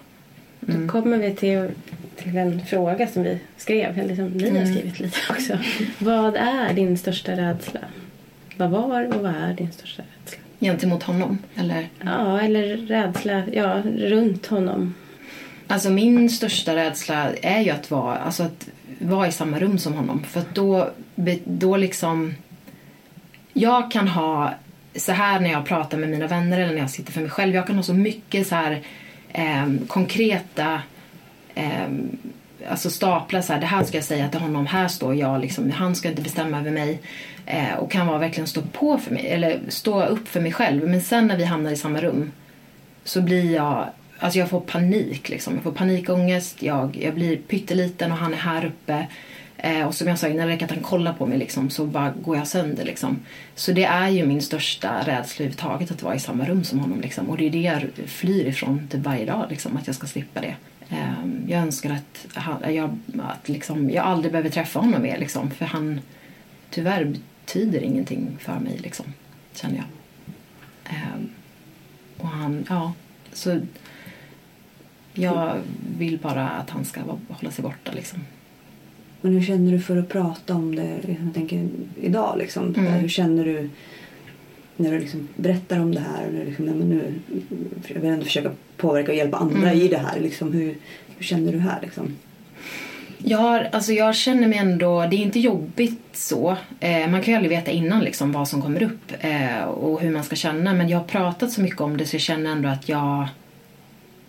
[0.67, 0.87] Mm.
[0.87, 1.69] Då kommer vi till,
[2.15, 4.61] till en fråga som vi skrev, eller som ni mm.
[4.61, 5.57] har skrivit lite också.
[5.99, 7.79] vad är din största rädsla?
[8.57, 10.41] Vad var och vad är din största rädsla?
[10.59, 11.37] Gentemot honom?
[11.55, 11.89] Eller?
[11.99, 14.93] Ja, eller rädsla ja, runt honom.
[15.67, 19.93] Alltså min största rädsla är ju att vara, alltså att vara i samma rum som
[19.93, 20.23] honom.
[20.23, 20.89] För att då,
[21.43, 22.35] då liksom...
[23.53, 24.53] Jag kan ha,
[24.95, 27.55] så här när jag pratar med mina vänner eller när jag sitter för mig själv,
[27.55, 28.81] jag kan ha så mycket så här
[29.35, 30.81] eh, konkreta
[31.55, 31.87] eh,
[32.69, 35.71] alltså stapla så här, det här ska jag säga till honom, här står jag, liksom,
[35.71, 36.99] han ska inte bestämma över mig.
[37.45, 40.87] Eh, och kan vara verkligen stå på för mig, eller stå upp för mig själv.
[40.87, 42.31] Men sen när vi hamnar i samma rum
[43.03, 43.85] så blir jag
[44.19, 45.53] Alltså jag får panik liksom.
[45.53, 49.07] Jag får panikångest, jag, jag blir pytteliten och han är här uppe.
[49.65, 52.11] Eh, och som jag sa innan, det att han kollar på mig liksom, så bara
[52.11, 52.85] går jag sönder.
[52.85, 53.19] Liksom.
[53.55, 57.01] Så det är ju min största rädsla överhuvudtaget att vara i samma rum som honom.
[57.01, 57.29] Liksom.
[57.29, 60.41] Och det är det jag flyr ifrån typ varje dag, liksom, att jag ska slippa
[60.41, 60.55] det.
[60.89, 65.51] Eh, jag önskar att, han, jag, att liksom, jag aldrig behöver träffa honom mer, liksom,
[65.51, 66.01] för han
[66.69, 69.05] tyvärr betyder ingenting för mig, liksom,
[69.53, 69.85] känner jag.
[70.93, 71.19] Eh,
[72.17, 72.93] och han, ja,
[73.33, 73.59] så
[75.13, 75.61] jag
[75.97, 77.91] vill bara att han ska hålla sig borta.
[77.91, 78.19] Liksom.
[79.25, 81.67] Men hur känner du för att prata om det jag tänker,
[82.01, 82.37] idag?
[82.37, 82.75] Liksom?
[82.77, 82.93] Mm.
[82.93, 83.69] Hur känner du
[84.75, 86.27] när du liksom berättar om det här?
[86.27, 87.13] Och liksom, men nu,
[87.87, 89.81] jag vill ändå försöka påverka och hjälpa andra mm.
[89.81, 90.19] i det här.
[90.19, 90.75] Liksom, hur,
[91.17, 91.79] hur känner du här?
[91.81, 92.15] Liksom?
[93.17, 96.57] Jag, har, alltså jag känner mig ändå, det är inte jobbigt så.
[96.79, 100.11] Eh, man kan ju aldrig veta innan liksom vad som kommer upp eh, och hur
[100.11, 100.73] man ska känna.
[100.73, 103.27] Men jag har pratat så mycket om det så jag känner ändå att jag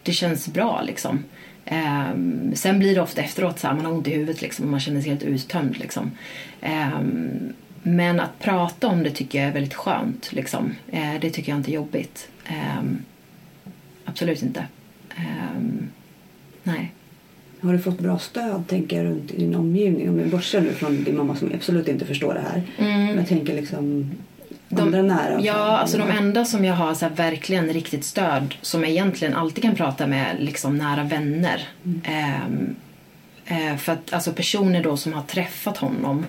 [0.03, 1.25] det känns bra liksom.
[1.71, 4.71] Um, sen blir det ofta efteråt så här, man har ont i huvudet liksom, och
[4.71, 5.79] man känner sig helt uttömd.
[5.79, 6.11] Liksom.
[6.63, 7.53] Um,
[7.83, 10.33] men att prata om det tycker jag är väldigt skönt.
[10.33, 10.75] Liksom.
[10.93, 12.29] Uh, det tycker jag inte är jobbigt.
[12.79, 12.99] Um,
[14.05, 14.67] absolut inte.
[16.63, 16.93] nej.
[17.61, 20.09] Har du fått bra stöd tänker jag, runt i din omgivning?
[20.09, 22.63] Om vi bortser nu från din mamma som absolut inte förstår det här.
[22.79, 23.07] Mm.
[23.07, 24.11] Men jag tänker liksom
[24.77, 25.41] de, nära?
[25.41, 29.35] Ja, alltså de enda som jag har så här, verkligen riktigt stöd som jag egentligen
[29.35, 31.69] alltid kan prata med liksom nära vänner.
[31.85, 32.77] Mm.
[33.47, 36.27] Eh, eh, för att alltså personer då som har träffat honom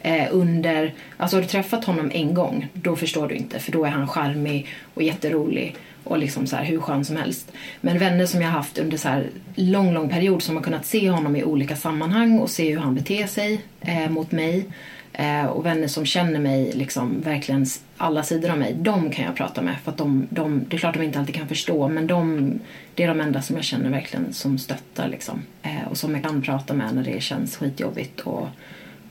[0.00, 3.84] eh, under, alltså har du träffat honom en gång då förstår du inte för då
[3.84, 7.52] är han charmig och jätterolig och liksom så här, hur skön som helst.
[7.80, 10.86] Men vänner som jag har haft under så här lång, lång period som har kunnat
[10.86, 14.66] se honom i olika sammanhang och se hur han beter sig eh, mot mig
[15.12, 19.36] Eh, och vänner som känner mig, liksom, verkligen alla sidor av mig, de kan jag
[19.36, 19.76] prata med.
[19.84, 22.52] För de, de, det är klart de inte alltid kan förstå, men de,
[22.94, 25.08] det är de enda som jag känner verkligen som stöttar.
[25.08, 25.42] Liksom.
[25.62, 28.48] Eh, och som jag kan prata med när det känns skitjobbigt och,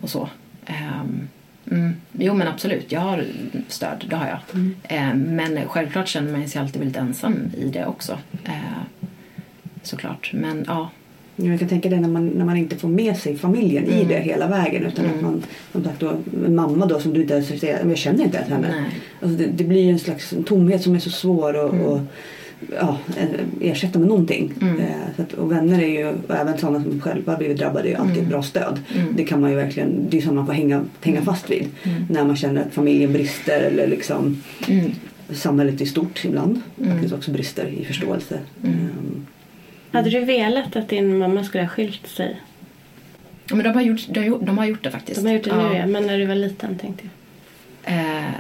[0.01, 0.29] och så.
[0.65, 1.03] Eh,
[1.71, 1.95] Mm.
[2.11, 3.25] Jo men absolut, jag har
[3.67, 4.39] stöd, det har jag.
[4.53, 4.75] Mm.
[4.83, 8.17] Eh, men självklart känner man sig alltid väldigt ensam i det också.
[8.45, 8.81] Eh,
[9.81, 10.89] såklart, men ja.
[11.43, 14.07] Jag kan tänka det när man, när man inte får med sig familjen i Mm.
[14.07, 16.11] det hela vägen utan att man, som sagt då,
[16.45, 18.85] en mamma då som du inte ens säger, jag känner inte ens henne.
[19.21, 21.99] Alltså det, det blir en slags tomhet som är så svår att och,
[22.79, 22.97] ja,
[23.61, 24.53] ersätta med någonting.
[24.61, 24.79] Mm.
[24.79, 27.91] Eh, så att, och vänner är ju, och även sådana som själva blivit drabbade, är
[27.91, 28.79] ju alltid ett bra stöd.
[28.95, 29.13] Mm.
[29.17, 31.65] Det kan man ju verkligen, det är som man får hänga, hänga fast vid.
[32.09, 34.91] När man känner att familjen brister eller liksom Mm.
[35.31, 36.91] samhället i stort ibland Mm.
[36.93, 38.39] faktiskt också brister i förståelse.
[38.63, 39.25] Ehm,
[39.91, 42.41] Hade du velat att din mamma skulle ha skilt sig?
[43.51, 45.21] Men de har, gjort, de, har gjort, det faktiskt.
[45.21, 47.93] De har gjort det nu ja, men när du var liten tänkte jag.
[47.95, 48.31] Eh,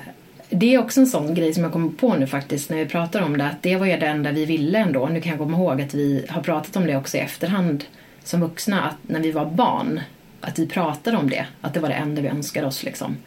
[0.49, 3.21] det är också en sån grej som jag kommer på nu faktiskt när vi pratar
[3.21, 3.45] om det.
[3.45, 5.07] Att det var ju det enda vi ville ändå.
[5.07, 7.83] Nu kan jag komma ihåg att vi har pratat om det också i efterhand
[8.23, 8.81] som vuxna.
[8.81, 9.99] Att när vi var barn,
[10.41, 11.45] att vi pratade om det.
[11.61, 13.17] Att det var det enda vi önskade oss liksom.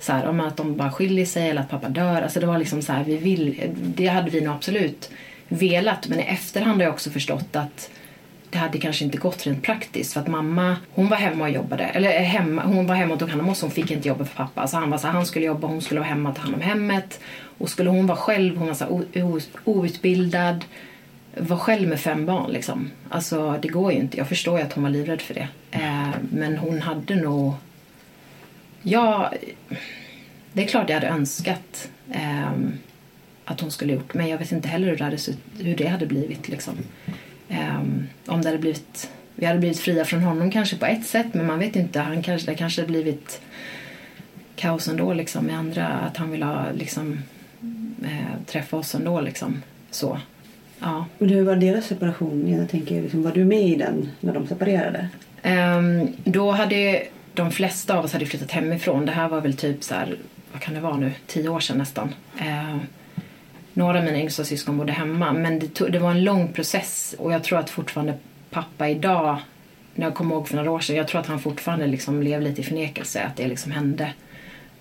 [0.00, 2.22] Så här, om att de bara skiljer sig eller att pappa dör.
[2.22, 5.10] Alltså det var liksom så här, vi vill, det hade vi nog absolut
[5.50, 6.08] velat.
[6.08, 7.90] Men i efterhand har jag också förstått att
[8.50, 11.84] det hade kanske inte gått rent praktiskt för att mamma hon var hemma och jobbade.
[11.84, 13.62] Eller eh, hemma, hon var hemma och tog hand om oss.
[13.62, 14.68] Hon fick inte jobba för pappa.
[14.68, 16.60] Så han var så han skulle jobba hon skulle vara hemma och ta hand om
[16.60, 17.20] hemmet.
[17.58, 19.02] Och skulle hon vara själv, hon var så
[19.64, 20.64] outbildad.
[21.36, 22.90] Var själv med fem barn liksom.
[23.08, 24.16] Alltså det går ju inte.
[24.16, 25.48] Jag förstår ju att hon var livrädd för det.
[25.70, 27.54] Eh, men hon hade nog...
[28.82, 29.32] Ja,
[30.52, 32.72] det är klart jag hade önskat ehm,
[33.50, 35.18] att hon skulle gjort men jag vet inte heller hur det hade,
[35.58, 36.48] hur det hade blivit.
[36.48, 36.74] Liksom.
[37.48, 41.26] Ehm, om det hade blivit, vi hade blivit fria från honom kanske på ett sätt
[41.32, 42.00] men man vet inte.
[42.00, 43.40] Han kanske, det kanske hade blivit
[44.56, 45.86] kaos ändå liksom, med andra.
[45.86, 47.18] Att han ville ha, liksom,
[48.04, 49.20] eh, träffa oss ändå.
[49.20, 49.62] Liksom.
[49.90, 50.20] Så.
[50.78, 51.06] Ja.
[51.18, 52.48] Men hur var deras separation?
[52.48, 55.08] Jag tänker, liksom, var du med i den när de separerade?
[55.42, 57.02] Ehm, då hade
[57.34, 59.06] de flesta av oss hade flyttat hemifrån.
[59.06, 60.16] Det här var väl typ så här,
[60.52, 62.14] vad kan det vara nu, tio år sedan nästan.
[62.38, 62.80] Ehm,
[63.80, 67.14] några av mina yngsta syskon bodde hemma men det, tog, det var en lång process
[67.18, 68.14] och jag tror att fortfarande
[68.50, 69.38] pappa idag,
[69.94, 72.44] när jag kommer ihåg för några år sedan, jag tror att han fortfarande liksom lever
[72.44, 74.12] lite i förnekelse att det liksom hände.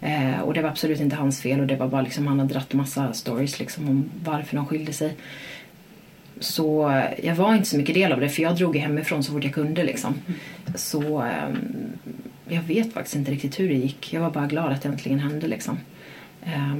[0.01, 2.53] Eh, och det var absolut inte hans fel och det var bara liksom, han hade
[2.53, 5.15] dratt massa stories liksom om varför de skilde sig.
[6.39, 9.31] Så eh, jag var inte så mycket del av det för jag drog hemifrån så
[9.31, 10.13] fort jag kunde liksom.
[10.75, 11.49] Så eh,
[12.47, 14.13] jag vet faktiskt inte riktigt hur det gick.
[14.13, 15.77] Jag var bara glad att det äntligen hände liksom.
[16.43, 16.75] Eh,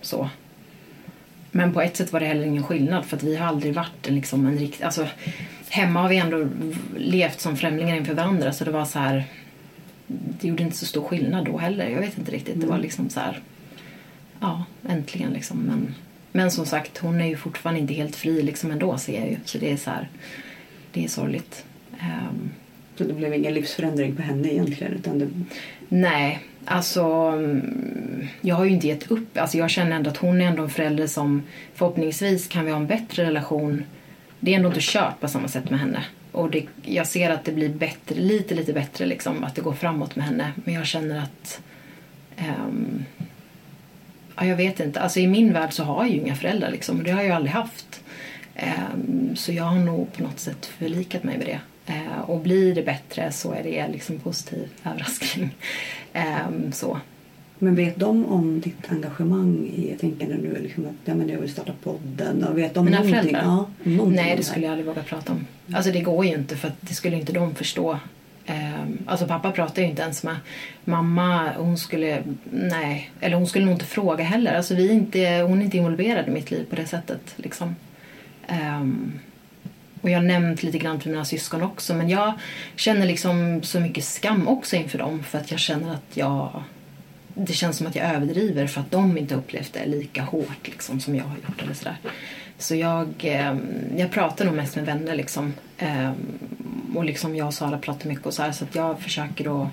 [0.00, 0.30] så.
[1.54, 4.08] Men på ett sätt var det heller ingen skillnad för att vi har aldrig varit
[4.08, 4.84] en, liksom, en riktig...
[4.84, 5.08] Alltså,
[5.68, 6.48] hemma har vi ändå
[6.96, 9.24] levt som främlingar inför varandra så det var så här...
[10.06, 11.88] Det gjorde inte så stor skillnad då heller.
[11.88, 12.60] Jag vet inte riktigt.
[12.60, 13.40] Det var liksom så här...
[14.40, 15.58] Ja, äntligen liksom.
[15.58, 15.94] Men,
[16.32, 19.36] men som sagt, hon är ju fortfarande inte helt fri liksom ändå ser jag ju.
[19.44, 20.08] Så det är så här...
[20.92, 21.64] Det är sorgligt.
[22.00, 22.50] Ehm,
[22.98, 24.92] Så det blev ingen livsförändring på henne egentligen?
[24.92, 25.28] Utan det,
[25.88, 29.38] Nej, alltså mm, jag har ju inte gett upp.
[29.38, 31.42] Alltså jag känner ändå att hon är ändå en förälder som
[31.74, 33.84] förhoppningsvis kan vi ha en bättre relation.
[34.40, 36.04] Det är ändå inte kört på samma sätt med henne.
[36.32, 39.72] Och det, jag ser att det blir bättre, lite, lite bättre liksom, att det går
[39.72, 40.52] framåt med henne.
[40.64, 41.62] Men jag känner att
[42.38, 43.04] Um,
[44.36, 45.00] ja, jag vet inte.
[45.00, 46.98] Alltså i min värld så har jag ju inga föräldrar liksom.
[46.98, 48.04] Och det har jag ju aldrig haft.
[48.92, 51.60] Um, så jag har nog på något sätt förlikat mig med det.
[51.86, 55.54] Eh, och blir det bättre så är det liksom positiv överraskning.
[56.12, 57.00] Ehm, så.
[57.58, 61.52] men vet de om ditt engagemang i, tänker nu liksom att ja, men jag vill
[61.52, 63.20] starta podden och vet de Mina någonting?
[63.20, 63.42] föräldrar?
[63.42, 65.46] Ja, någonting Nej, det skulle jag aldrig våga prata om.
[65.74, 67.98] Alltså det går ju inte för att det skulle inte de förstå.
[68.46, 70.36] Ehm, alltså pappa pratar ju inte ens med
[70.84, 71.52] mamma.
[71.56, 74.54] Hon skulle, nej, eller hon skulle nog inte fråga heller.
[74.54, 77.34] Alltså vi inte, hon är inte involverad i mitt liv på det sättet.
[77.36, 77.76] Liksom.
[78.46, 79.12] Ehm,
[80.02, 81.94] och jag har nämnt lite grann för mina syskon också.
[81.94, 82.32] Men jag
[82.76, 85.22] känner liksom så mycket skam också inför dem.
[85.22, 86.62] För att jag känner att jag...
[87.34, 91.00] Det känns som att jag överdriver för att de inte upplevt det lika hårt liksom,
[91.00, 91.62] som jag har gjort.
[91.62, 91.96] Eller sådär.
[92.58, 93.56] Så jag, eh,
[93.96, 95.14] jag pratar nog mest med vänner.
[95.14, 95.54] Liksom.
[95.78, 96.12] Eh,
[96.94, 99.68] och liksom jag och Sara pratar mycket och så här, Så att jag försöker att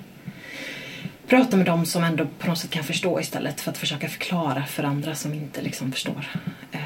[1.27, 4.65] prata med dem som ändå på något sätt kan förstå istället för att försöka förklara
[4.65, 6.27] för andra som inte liksom förstår.
[6.71, 6.79] Eh,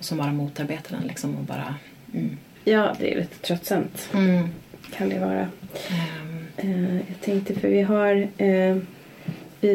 [0.00, 1.74] som bara motarbetar den liksom och bara...
[2.14, 2.38] Mm.
[2.64, 4.48] Ja, det är lite tröttsamt Mm.
[4.96, 5.40] kan det vara.
[5.40, 8.76] Ehm, Eh, jag tänkte för vi har eh,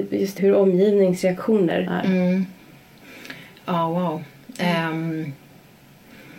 [0.09, 2.05] just hur omgivningsreaktioner är.
[2.05, 2.45] Mm.
[3.65, 4.23] Ja, wow.
[4.59, 5.33] Ehm,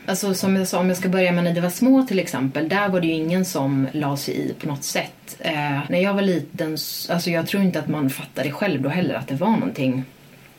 [0.06, 2.68] alltså som jag sa, om jag ska börja med när det var små till exempel.
[2.68, 5.37] Där var det ju ingen som la sig i på något sätt.
[5.38, 6.70] Eh, när jag var liten,
[7.11, 10.04] alltså jag tror inte att man fattade själv då heller att det var någonting.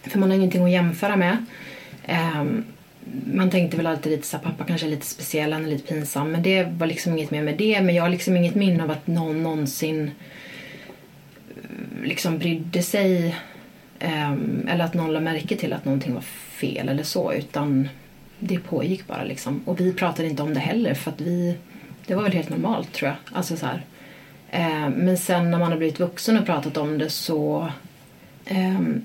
[0.04, 1.46] För man har ingenting att jämföra med.
[2.06, 2.64] Ehm,
[3.34, 5.88] man tänkte väl alltid lite så här, pappa kanske är lite speciell, han är lite
[5.94, 6.32] pinsam.
[6.32, 7.82] Men det var liksom inget mer med det.
[7.82, 10.12] Men jag har liksom inget minne av att någon någonsin
[11.50, 13.36] eh, liksom brydde sig
[14.00, 17.90] ehm, eller att någon lade märke till att någonting var fel eller så utan
[18.40, 19.62] det pågick bara liksom.
[19.66, 21.58] Och vi pratade inte om det heller för att vi,
[22.06, 23.38] det var väl helt normalt tror jag.
[23.38, 23.86] Alltså så här.
[24.52, 27.72] Ehm, men sen när man har blivit vuxen och pratat om det så
[28.46, 29.02] ehm,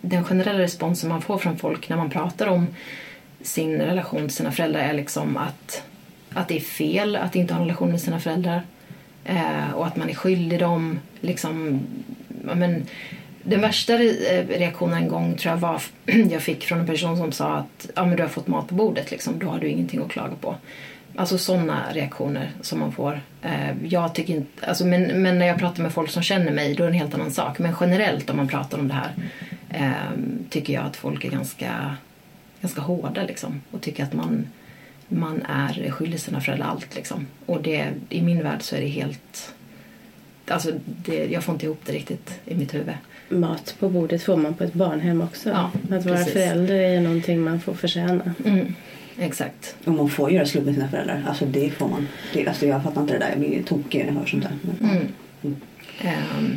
[0.00, 2.66] den generella responsen man får från folk när man pratar om
[3.44, 5.82] sin relation till sina föräldrar är liksom att,
[6.32, 8.62] att det är fel att inte ha en relation med sina föräldrar.
[9.24, 11.80] Eh, och att man är skyldig dem liksom,
[12.28, 12.86] men,
[13.42, 15.82] den värsta eh, reaktionen en gång tror jag var
[16.30, 18.74] jag fick från en person som sa att ja, men du har fått mat på
[18.74, 20.54] bordet, liksom, då har du ingenting att klaga på.
[21.16, 23.20] Alltså sådana reaktioner som man får.
[23.42, 26.74] Eh, jag tycker inte, alltså, men, men när jag pratar med folk som känner mig
[26.74, 27.58] då är det en helt annan sak.
[27.58, 29.12] Men generellt om man pratar om det här
[29.68, 30.18] eh,
[30.50, 31.96] tycker jag att folk är ganska,
[32.64, 34.46] ganska hårda liksom, och tycker att man,
[35.08, 36.94] man är skyldig sina föräldrar allt.
[36.94, 37.26] Liksom.
[37.46, 39.54] Och det, i min värld så är det helt...
[40.48, 42.94] Alltså det, jag får inte ihop det riktigt i mitt huvud.
[43.28, 45.48] Mat på bordet får man på ett barnhem också.
[45.48, 46.32] Ja, att vara precis.
[46.32, 48.34] förälder är någonting man får förtjäna.
[48.44, 48.74] Mm,
[49.18, 49.76] exakt.
[49.84, 51.24] Och man får göra slut med sina föräldrar.
[51.28, 52.08] Alltså det får man.
[52.32, 53.28] Det, alltså jag fattar inte det där.
[53.28, 54.58] Jag blir tokig när jag hör sånt där.
[54.62, 55.08] Men,
[55.42, 55.56] Mm.
[56.00, 56.56] Ehm,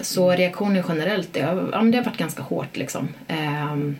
[0.00, 3.08] så reaktioner generellt, det har, ja, men det har varit ganska hårt liksom.
[3.28, 3.96] Ehm,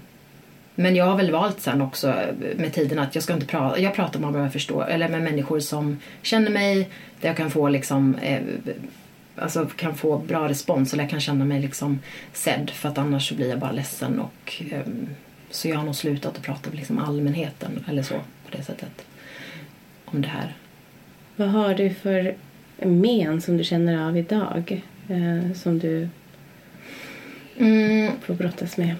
[0.81, 2.15] men jag har väl valt sen också
[2.57, 5.99] med tiden att jag ska inte prata, jag pratar med, förstå, eller med människor som
[6.23, 6.89] känner mig,
[7.21, 8.43] där jag kan få liksom eh,
[9.37, 11.99] Alltså kan få bra respons eller jag kan känna mig liksom
[12.33, 15.09] sedd för att annars så blir jag bara ledsen och ehm,
[15.51, 19.07] så jag har nog slutat att prata med liksom allmänheten eller så på det sättet.
[20.05, 20.57] Om det här.
[21.37, 22.35] Vad har du för
[22.79, 24.83] men som du känner av idag?
[25.09, 26.09] Eh, som du
[27.61, 28.95] Mm, får brottas med?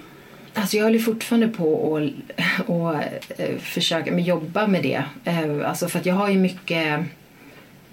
[0.53, 2.95] Alltså jag håller fortfarande på att och,
[3.39, 5.03] eh, försöka men jobba med det.
[5.25, 7.05] Eh, alltså för att jag har ju mycket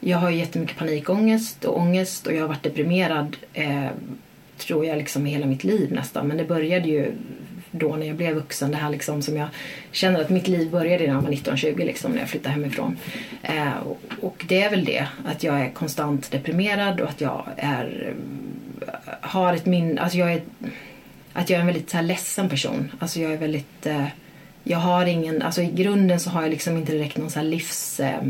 [0.00, 3.86] jag har ju jättemycket panikångest och ångest och jag har varit deprimerad eh,
[4.58, 6.28] tror jag liksom i hela mitt liv nästan.
[6.28, 7.12] Men det började ju
[7.70, 8.70] då när jag blev vuxen.
[8.70, 9.48] Det här liksom som jag
[9.92, 12.96] känner att mitt liv började när jag var 19-20 liksom när jag flyttade hemifrån.
[13.42, 17.46] Eh, och, och det är väl det att jag är konstant deprimerad och att jag
[17.56, 18.14] är
[19.20, 20.42] har ett minne, alltså jag är
[21.36, 22.92] att jag är en väldigt så här ledsen person.
[22.98, 24.06] Alltså jag är väldigt, eh,
[24.64, 27.46] jag har ingen, alltså i grunden så har jag liksom inte direkt någon så här
[27.46, 28.22] livs eh,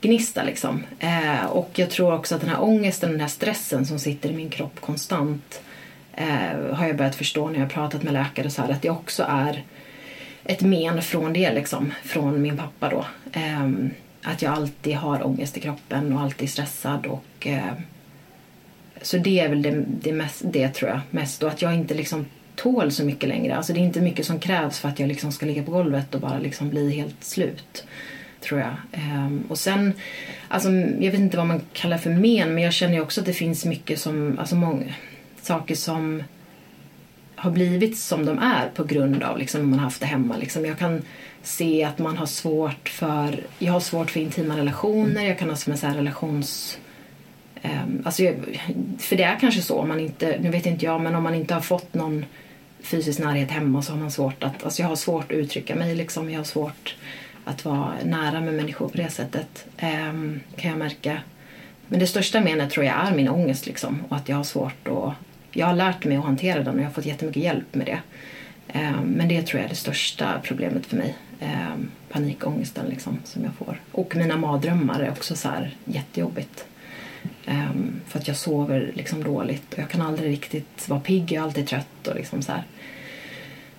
[0.00, 0.84] gnista liksom.
[0.98, 4.32] Eh, och jag tror också att den här ångesten, den här stressen som sitter i
[4.32, 5.60] min kropp konstant
[6.12, 8.90] eh, har jag börjat förstå när jag har pratat med läkare så här att det
[8.90, 9.62] också är
[10.44, 13.06] ett men från det liksom, från min pappa då.
[13.32, 13.70] Eh,
[14.22, 17.72] att jag alltid har ångest i kroppen och alltid är stressad och eh,
[19.02, 21.42] så det är väl det, det, mest, det tror jag mest.
[21.42, 23.56] Och att jag inte liksom tål så mycket längre.
[23.56, 26.14] Alltså det är inte mycket som krävs för att jag liksom ska ligga på golvet
[26.14, 27.84] och bara liksom bli helt slut.
[28.40, 28.74] Tror jag.
[28.92, 29.92] Ehm, och sen,
[30.48, 33.26] alltså jag vet inte vad man kallar för men, men jag känner ju också att
[33.26, 34.94] det finns mycket som, alltså många
[35.42, 36.22] saker som
[37.36, 40.36] har blivit som de är på grund av liksom, man har haft det hemma.
[40.36, 40.66] Liksom.
[40.66, 41.02] Jag kan
[41.42, 45.56] se att man har svårt för, jag har svårt för intima relationer, jag kan ha
[45.56, 46.78] som en så här relations
[47.62, 48.22] Ehm, alltså,
[48.98, 51.34] för det är kanske så, om man inte, nu vet inte jag, men om man
[51.34, 52.24] inte har fått någon
[52.82, 55.94] fysisk närhet hemma så har man svårt att, alltså jag har svårt att uttrycka mig
[55.94, 56.96] liksom, jag har svårt
[57.44, 61.18] att vara nära med människor på det sättet, ehm, kan jag märka.
[61.88, 64.88] Men det största menet tror jag är min ångest liksom, och att jag har svårt
[64.88, 65.12] att,
[65.52, 68.00] jag har lärt mig att hantera den och jag har fått jättemycket hjälp med det.
[68.68, 71.16] Ehm, men det tror jag är det största problemet för mig.
[72.08, 73.80] Panikångesten liksom, som jag får.
[73.92, 76.64] Och mina mardrömmar är också så här jättejobbigt.
[77.50, 81.44] Ehm, för att jag sover liksom dåligt jag kan aldrig riktigt vara pigg, jag är
[81.44, 82.62] alltid trött och liksom så här.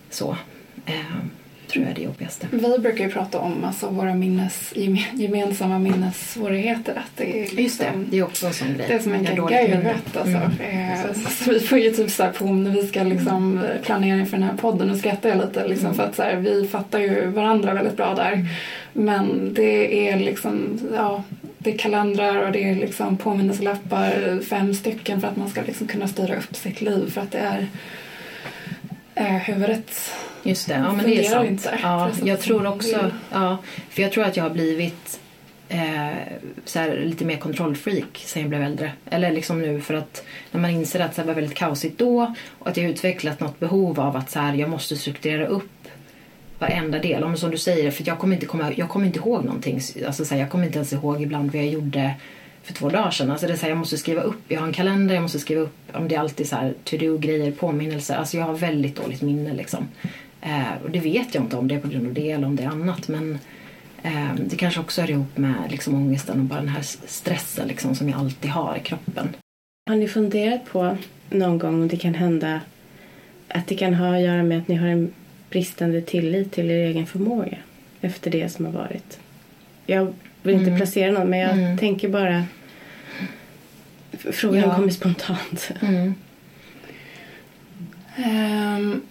[0.10, 0.38] Så.
[0.86, 1.30] Ehm,
[1.68, 2.48] tror jag är det jobbigaste.
[2.52, 6.92] Vi brukar ju prata om alltså, våra minnes, geme- gemensamma minnessvårigheter.
[6.96, 8.86] Att det är Just det, liksom- det är också en sån grej.
[8.88, 10.18] Det är som en gegga i huvudet.
[10.18, 10.38] Alltså.
[10.64, 10.92] Mm.
[10.92, 14.38] Eh, så vi får ju typ så här på när vi ska liksom planera inför
[14.38, 15.98] den här podden och skrattar jag lite liksom, Mm.
[15.98, 18.46] för att så här, vi fattar ju varandra väldigt bra där.
[18.94, 21.24] Men det är liksom, ja,
[21.64, 25.88] det är kalendrar och det är liksom påminnelselappar, fem stycken för att man ska liksom
[25.88, 27.68] kunna styra upp sitt liv för att det är
[29.16, 30.12] eh, huvudet
[30.44, 31.50] Just det, ja men det är sant.
[31.50, 31.80] inte.
[31.82, 33.12] Ja, jag tror också, vill.
[33.32, 33.58] ja,
[33.90, 35.20] för jag tror att jag har blivit
[35.70, 36.18] eh,
[36.66, 38.92] så här, lite mer kontrollfreak sen jag blev äldre.
[39.10, 42.68] Eller liksom nu för att när man inser att det var väldigt kaosigt då och
[42.68, 45.81] att jag utvecklat något behov av att så här, jag måste strukturera upp
[46.62, 47.24] varenda del.
[47.24, 49.82] Om som du säger, för jag kommer inte, komma, jag kommer inte ihåg någonting.
[50.08, 52.16] Alltså, så här, jag kommer inte ens ihåg ibland vad jag gjorde
[52.64, 53.32] för två dagar sedan.
[53.32, 55.40] Alltså, det är så här, jag måste skriva upp, jag har en kalender, jag måste
[55.40, 58.16] skriva upp om det är alltid så här to-do-grejer, påminnelser.
[58.16, 59.88] Alltså jag har väldigt dåligt minne liksom.
[60.42, 62.56] Eh, och det vet jag inte om det är på grund av det eller om
[62.56, 63.08] det är annat.
[63.08, 63.40] Men
[64.04, 67.96] eh, det kanske också hör ihop med liksom, ångesten och bara den här stressen liksom,
[67.96, 69.28] som jag alltid har i kroppen.
[69.90, 70.98] Har ni funderat på
[71.30, 72.62] någon gång om det kan hända
[73.48, 75.14] att det kan ha att göra med att ni har en
[75.52, 77.58] bristande tillit till er egen förmåga
[78.02, 79.20] efter det som har varit.
[79.86, 80.78] Jag vill inte Mm.
[80.80, 81.78] placera någon men jag Mm.
[81.78, 82.46] tänker bara
[84.32, 84.76] Frågan Ja.
[84.76, 85.72] kommer spontant.
[85.82, 86.14] Mm.
[88.16, 89.02] Ehm,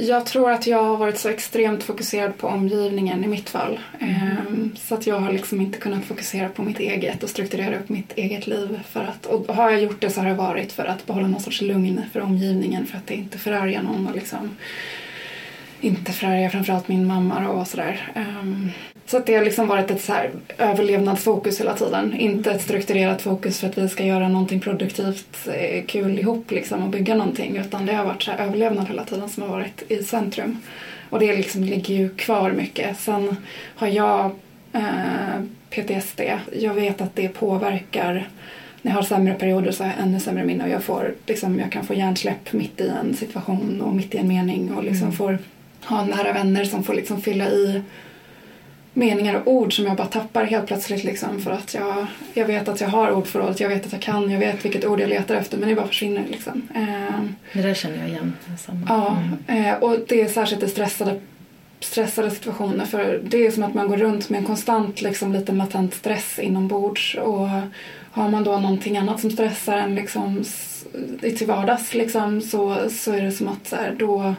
[0.00, 3.80] jag tror att jag har varit så extremt fokuserad på omgivningen i mitt fall.
[4.00, 7.88] Ehm, så att jag har liksom inte kunnat fokusera på mitt eget och strukturera upp
[7.88, 8.80] mitt eget liv.
[8.88, 11.40] För att, och har jag gjort det så har det varit för att behålla någon
[11.40, 14.56] sorts lugn för omgivningen för att det inte förargar någon och liksom
[15.80, 18.12] inte förarga framförallt min mamma och sådär.
[19.10, 22.14] Så att det har liksom varit ett så här överlevnadsfokus hela tiden.
[22.14, 26.82] Inte ett strukturerat fokus för att vi ska göra någonting produktivt eh, kul ihop liksom
[26.82, 27.56] och bygga någonting.
[27.56, 30.58] Utan det har varit så här överlevnad hela tiden som har varit i centrum.
[31.10, 33.00] Och det liksom ligger ju kvar mycket.
[33.00, 33.36] Sen
[33.76, 34.30] har jag
[34.72, 35.40] eh,
[35.70, 36.20] PTSD.
[36.52, 38.28] Jag vet att det påverkar
[38.82, 41.58] när jag har sämre perioder så har jag ännu sämre minne och jag, får, liksom,
[41.58, 45.12] jag kan få hjärnsläpp mitt i en situation och mitt i en mening och liksom
[45.12, 45.38] får
[45.84, 47.82] ha nära vänner som får liksom fylla i
[48.94, 52.68] meningar och ord som jag bara tappar helt plötsligt liksom för att jag, jag vet
[52.68, 55.34] att jag har ordförrådet, jag vet att jag kan, jag vet vilket ord jag letar
[55.34, 56.68] efter men det bara försvinner liksom.
[56.74, 58.36] Ehm, Det där känner jag igen.
[58.58, 58.80] Samma.
[58.88, 59.16] Ja,
[59.48, 59.64] Mm.
[59.64, 61.20] eh, och det är särskilt i stressade,
[61.80, 65.58] stressade situationer för det är som att man går runt med en konstant liksom, liten
[65.58, 67.48] latent stress inombords och
[68.12, 70.44] har man då någonting annat som stressar en liksom,
[71.20, 74.34] till vardags liksom, så, så är det som att så här, då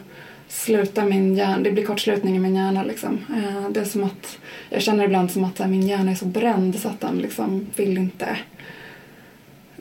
[0.52, 3.18] slutar min hjärna, det blir kortslutning i min hjärna liksom.
[3.36, 4.38] Eh, det är som att,
[4.70, 7.66] jag känner ibland som att så min hjärna är så bränd så att den liksom
[7.76, 8.38] vill inte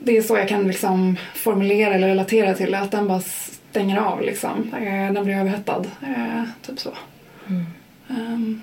[0.03, 3.21] det är så jag kan liksom formulera eller relatera till det, att den bara
[3.69, 4.73] stänger av liksom.
[4.73, 5.85] Eh, Den blir överhettad.
[6.01, 6.93] Eh, Typ så.
[7.47, 7.65] Mm.
[8.09, 8.61] Ehm,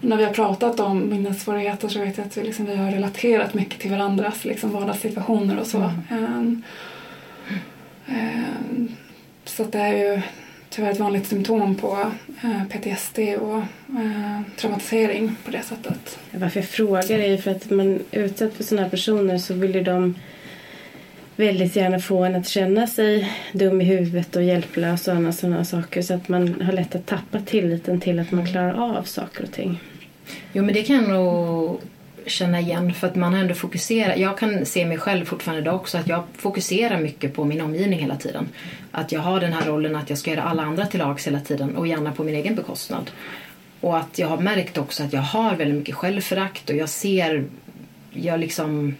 [0.00, 3.54] när vi har pratat om minnessvårigheter så vet jag att vi, liksom, vi har relaterat
[3.54, 5.92] mycket till varandras liksom, vardagssituationer och så.
[6.10, 6.62] Ehm,
[8.06, 8.88] ehm,
[9.44, 10.22] så att det är ju
[10.74, 12.12] tyvärr ett vanligt symptom på
[12.42, 13.58] eh, PTSD och
[13.98, 16.18] eh, traumatisering på det sättet.
[16.30, 19.54] Varför jag frågar är ju för att man är utsatt för sådana här personer så
[19.54, 20.14] vill ju de
[21.36, 25.64] väldigt gärna få en att känna sig dum i huvudet och hjälplös och andra sådana
[25.64, 29.44] saker så att man har lätt att tappa tilliten till att man klarar av saker
[29.44, 29.80] och ting.
[30.52, 31.80] Jo men det kan nog
[32.26, 34.18] känna igen för att man har ändå fokuserat.
[34.18, 37.98] Jag kan se mig själv fortfarande idag också att jag fokuserar mycket på min omgivning
[37.98, 38.48] hela tiden.
[38.92, 41.40] Att jag har den här rollen att jag ska göra alla andra till lags hela
[41.40, 43.10] tiden och gärna på min egen bekostnad.
[43.80, 47.44] Och att jag har märkt också att jag har väldigt mycket självförakt och jag ser,
[48.10, 48.96] jag liksom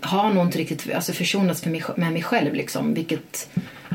[0.00, 3.48] har nog inte riktigt alltså försonats för mig, med mig själv liksom, vilket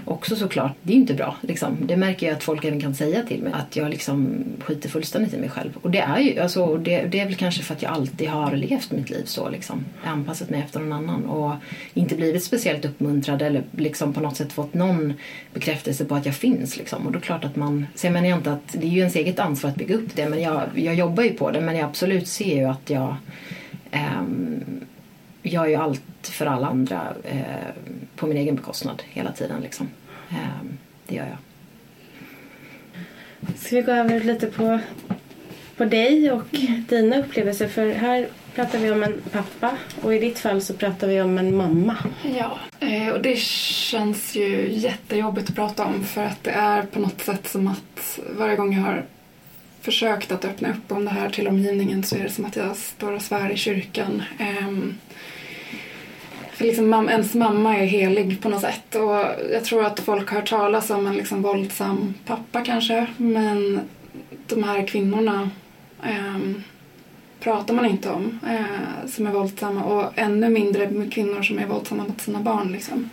[0.06, 1.36] också såklart, det är ju inte bra.
[1.42, 1.78] Liksom.
[1.82, 5.34] Det märker jag att folk även kan säga till mig, att jag liksom skiter fullständigt
[5.34, 5.78] i mig själv.
[5.82, 8.56] Och det är ju, alltså, det, det är väl kanske för att jag alltid har
[8.56, 9.86] levt mitt liv så, liksom.
[10.04, 11.56] anpassat mig efter någon annan och
[11.94, 15.14] inte blivit speciellt uppmuntrad eller liksom på något sätt fått någon
[15.54, 16.78] bekräftelse på att jag finns.
[16.78, 17.06] Liksom.
[17.06, 18.92] Och då är det klart att man, så jag menar jag inte att det är
[18.92, 21.62] ju ens eget ansvar att bygga upp det, men jag, jag jobbar ju på det,
[21.62, 23.16] men jag absolut ser ju att jag
[23.92, 24.64] ehm,
[25.44, 27.42] jag gör allt för alla andra eh,
[28.16, 29.62] på min egen bekostnad hela tiden.
[29.62, 29.90] Liksom.
[30.30, 30.38] Eh,
[31.08, 31.38] det gör jag.
[33.58, 34.80] Ska vi gå över lite på,
[35.78, 36.56] på dig och
[36.90, 37.68] dina upplevelser?
[37.68, 41.38] För här pratar vi om en pappa och i ditt fall så pratar vi om
[41.38, 41.98] en mamma.
[42.38, 47.00] Ja, eh, och det känns ju jättejobbigt att prata om för att det är på
[47.00, 49.06] något sätt som att varje gång jag har
[49.84, 52.78] försökt att öppna upp om det här till omgivningen så är det som att jag
[52.78, 54.24] står och svär i kyrkan.
[54.40, 54.98] Um,
[56.52, 60.30] För liksom mam- ens mamma är helig på något sätt och jag tror att folk
[60.30, 63.80] har hört talas om en liksom våldsam pappa kanske men
[64.48, 65.50] de här kvinnorna
[66.04, 66.64] um,
[67.40, 71.66] pratar man inte om eh, som är våldsamma och ännu mindre med kvinnor som är
[71.68, 72.72] våldsamma mot sina barn.
[72.72, 73.10] Liksom.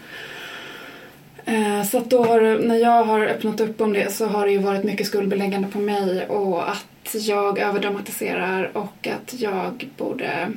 [1.45, 4.53] Eh, så att då har, när jag har öppnat upp om det så har det
[4.53, 10.53] ju varit mycket skuldbeläggande på mig och att jag överdramatiserar och att jag borde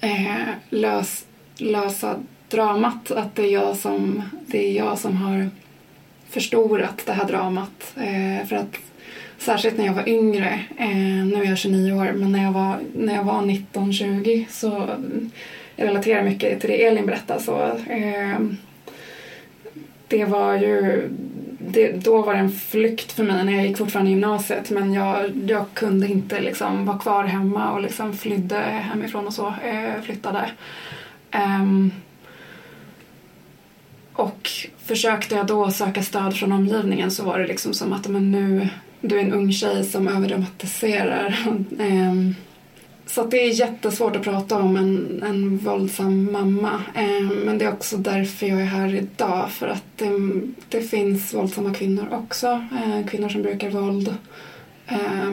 [0.00, 2.14] eh, lös, lösa
[2.48, 3.10] dramat.
[3.10, 5.50] Att det är, jag som, det är jag som har
[6.30, 7.94] förstorat det här dramat.
[7.96, 8.78] Eh, för att
[9.38, 12.76] Särskilt när jag var yngre, eh, nu är jag 29 år, men när jag var,
[12.94, 14.88] när jag var 19-20 så
[15.76, 17.40] jag relaterar mycket till det Elin berättade.
[17.40, 18.38] Så, eh,
[20.08, 21.08] det var ju,
[21.58, 24.92] det, då var det en flykt för mig när jag gick fortfarande i gymnasiet men
[24.92, 30.02] jag, jag kunde inte liksom vara kvar hemma och liksom flydde hemifrån och så, eh,
[30.02, 30.50] flyttade.
[31.34, 31.92] Um,
[34.12, 34.50] och
[34.84, 38.68] försökte jag då söka stöd från omgivningen så var det liksom som att men nu,
[39.00, 41.44] du är en ung tjej som överdramatiserar.
[41.46, 42.34] um, ehm,
[43.10, 46.82] så det är jättesvårt att prata om en, en våldsam mamma.
[46.94, 49.50] Eh, men det är också därför jag är här idag.
[49.50, 50.10] För att det,
[50.68, 52.46] det finns våldsamma kvinnor också.
[52.46, 54.14] Eh, kvinnor som brukar våld.
[54.86, 55.30] Eh,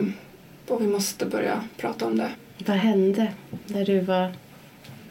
[0.68, 2.30] och vi måste börja prata om det.
[2.66, 3.28] Vad hände
[3.66, 4.34] när du var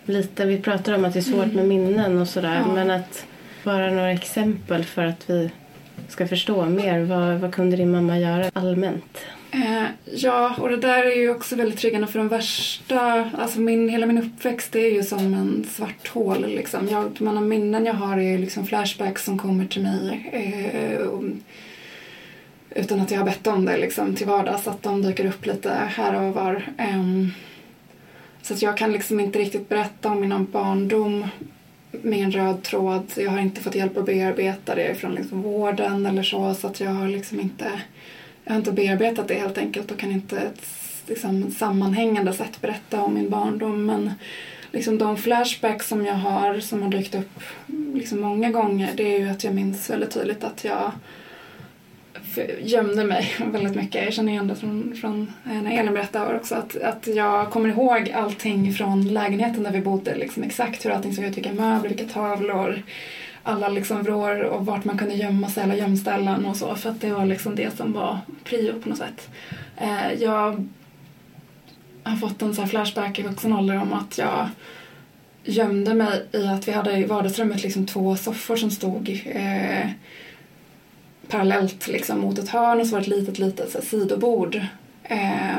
[0.05, 0.49] liten?
[0.49, 2.63] Vi pratar om att det är svårt med minnen och sådär.
[2.67, 2.75] Ja.
[2.75, 3.27] Men att
[3.65, 5.51] bara några exempel för att vi
[6.09, 7.01] ska förstå mer.
[7.01, 9.19] Vad, vad kunde din mamma göra allmänt?
[9.55, 13.89] Eh, ja, och det där är ju också väldigt triggande för de värsta, alltså min,
[13.89, 16.89] hela min uppväxt är ju som en svart hål liksom.
[16.89, 21.07] Jag, de andra minnen jag har är ju liksom flashbacks som kommer till mig eh,
[21.07, 21.25] och,
[22.71, 25.71] utan att jag har bett om det liksom till vardags, att de dyker upp lite
[25.71, 26.69] här och var.
[26.79, 27.29] Eh,
[28.43, 31.27] så att jag kan liksom inte riktigt berätta om min barndom
[31.91, 33.13] med en röd tråd.
[33.17, 36.81] Jag har inte fått hjälp att bearbeta det från liksom vården eller så, så att
[36.81, 37.73] jag har liksom inte
[38.45, 40.67] jag har inte bearbetat det helt enkelt och kan inte ett
[41.07, 43.87] liksom, sammanhängande sätt berätta om min barndom.
[43.87, 44.13] Men
[44.71, 47.41] liksom, de flashbacks som jag har, som har dykt upp
[47.95, 50.93] liksom, många gånger, det är ju att jag minns väldigt tydligt att jag
[52.61, 54.05] gömde mig väldigt mycket.
[54.05, 56.55] Jag känner igen det från, från eh, när Elin berättade också.
[56.55, 60.15] Att, att jag kommer ihåg allting från lägenheten där vi bodde.
[60.15, 62.83] Liksom, exakt hur allting såg ut, vilka möbler, vilka tavlor
[63.45, 66.75] alla liksom vrår och vart man kunde gömma sig, alla gömställen och så.
[66.75, 69.29] För att det var liksom det som var prio på något sätt.
[69.77, 70.69] Eh, jag
[72.03, 74.49] har fått en sån flashback i vuxen ålder om att jag
[75.45, 79.91] gömde mig i att vi hade i vardagsrummet liksom två soffor som stod eh,
[81.29, 84.61] parallellt liksom mot ett hörn och så var det ett litet, litet så här, sidobord.
[85.03, 85.59] Eh,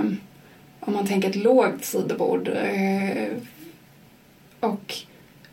[0.79, 2.47] om man tänker ett lågt sidobord.
[2.47, 3.27] Eh,
[4.59, 4.93] och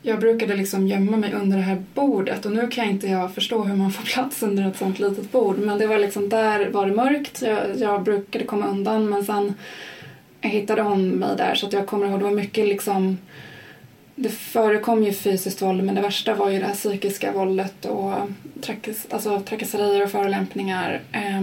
[0.05, 3.33] jag brukade liksom gömma mig under det här bordet och nu kan jag inte jag
[3.33, 5.57] förstå hur man får plats under ett sånt litet bord.
[5.57, 7.41] Men det var liksom där var det mörkt.
[7.41, 9.53] Jag, jag brukade komma undan men sen
[10.41, 13.17] hittade hon mig där så att jag kommer ihåg det var mycket liksom
[14.15, 18.13] det förekom ju fysiskt våld men det värsta var ju det här psykiska våldet och
[18.61, 21.41] trakass, alltså, trakasserier och förolämpningar, eh,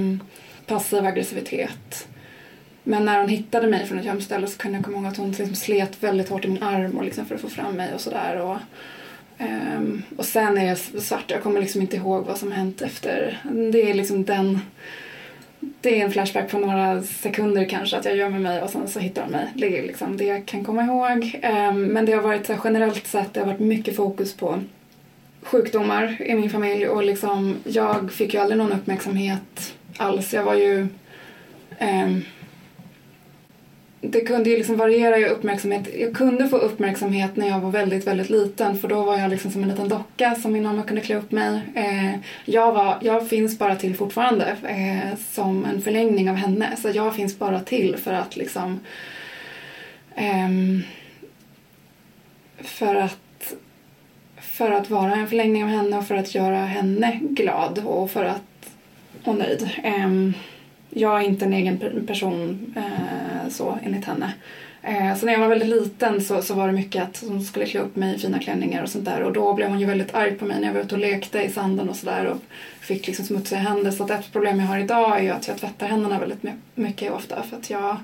[0.66, 2.08] passiv aggressivitet.
[2.90, 5.30] Men när hon hittade mig från ett gömställe så kunde jag komma ihåg att hon
[5.30, 8.00] liksom slet väldigt hårt i min arm och liksom för att få fram mig och
[8.00, 8.36] sådär.
[8.36, 8.56] Och,
[9.38, 13.42] um, och sen är jag svart, jag kommer liksom inte ihåg vad som hänt efter.
[13.72, 14.60] Det är liksom den...
[15.80, 19.00] Det är en flashback på några sekunder kanske att jag gömmer mig och sen så
[19.00, 19.46] hittar de mig.
[19.54, 21.40] Det är liksom det jag kan komma ihåg.
[21.70, 24.60] Um, men det har varit så här, generellt sett, det har varit mycket fokus på
[25.42, 30.34] sjukdomar i min familj och liksom jag fick ju aldrig någon uppmärksamhet alls.
[30.34, 30.86] Jag var ju
[31.80, 32.24] um,
[34.00, 35.88] det kunde ju liksom variera i uppmärksamhet.
[35.98, 39.50] Jag kunde få uppmärksamhet när jag var väldigt, väldigt liten för då var jag liksom
[39.50, 41.60] som en liten docka som min mamma kunde klä upp mig.
[41.74, 46.76] Eh, jag, var, jag finns bara till fortfarande eh, som en förlängning av henne.
[46.76, 48.80] Så jag finns bara till för att liksom
[50.14, 50.48] eh,
[52.58, 53.54] för att
[54.36, 58.24] för att vara en förlängning av henne och för att göra henne glad och för
[58.24, 58.42] att
[59.24, 59.70] och nöjd.
[59.82, 60.30] Eh,
[60.90, 63.19] jag är inte en egen person eh,
[63.50, 64.32] så enligt henne.
[64.82, 67.66] Eh, så när jag var väldigt liten så, så var det mycket att hon skulle
[67.66, 70.14] klä upp mig i fina klänningar och sånt där och då blev hon ju väldigt
[70.14, 72.38] arg på mig när jag var ute och lekte i sanden och sådär och
[72.80, 73.90] fick liksom smutsiga händer.
[73.90, 76.42] Så att ett problem jag har idag är ju att jag tvättar händerna väldigt
[76.74, 77.96] mycket och ofta för att jag,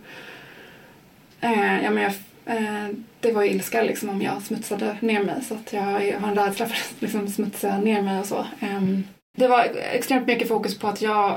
[1.41, 2.13] eh, ja men jag
[2.57, 2.89] eh,
[3.21, 5.83] det var ju ilska liksom om jag smutsade ner mig så att jag
[6.21, 8.47] har en rädsla för att liksom smutsa ner mig och så.
[8.61, 9.05] Ehm,
[9.37, 11.37] det var extremt mycket fokus på att jag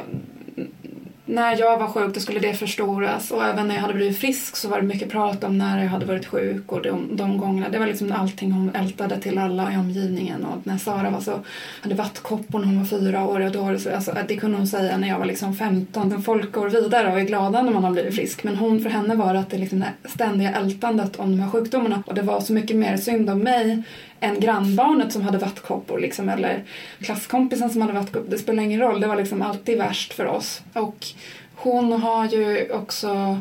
[1.29, 4.55] när jag var sjuk då skulle det förstoras och även när jag hade blivit frisk
[4.55, 7.69] så var det mycket prat om när jag hade varit sjuk och de, de gångerna.
[7.69, 11.39] Det var liksom allting hon ältade till alla i omgivningen och när Sara var så,
[11.81, 15.07] hade vattkoppor när hon var fyra år och då, alltså, det kunde hon säga när
[15.07, 16.23] jag var liksom 15.
[16.23, 19.15] Folk går vidare och är glada när man har blivit frisk men hon, för henne
[19.15, 22.41] var det att det liksom det ständiga ältandet om de här sjukdomarna och det var
[22.41, 23.83] så mycket mer synd om mig
[24.19, 26.63] än grannbarnet som hade vattkoppor liksom, eller
[26.99, 28.29] klasskompisen som hade vattkoppor.
[28.29, 30.61] Det spelar ingen roll, det var liksom alltid värst för oss.
[30.73, 31.07] Och
[31.55, 33.39] hon har ju också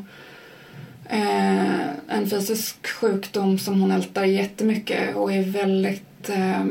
[1.09, 6.65] eh, en fysisk sjukdom som hon ältar jättemycket och är väldigt eh,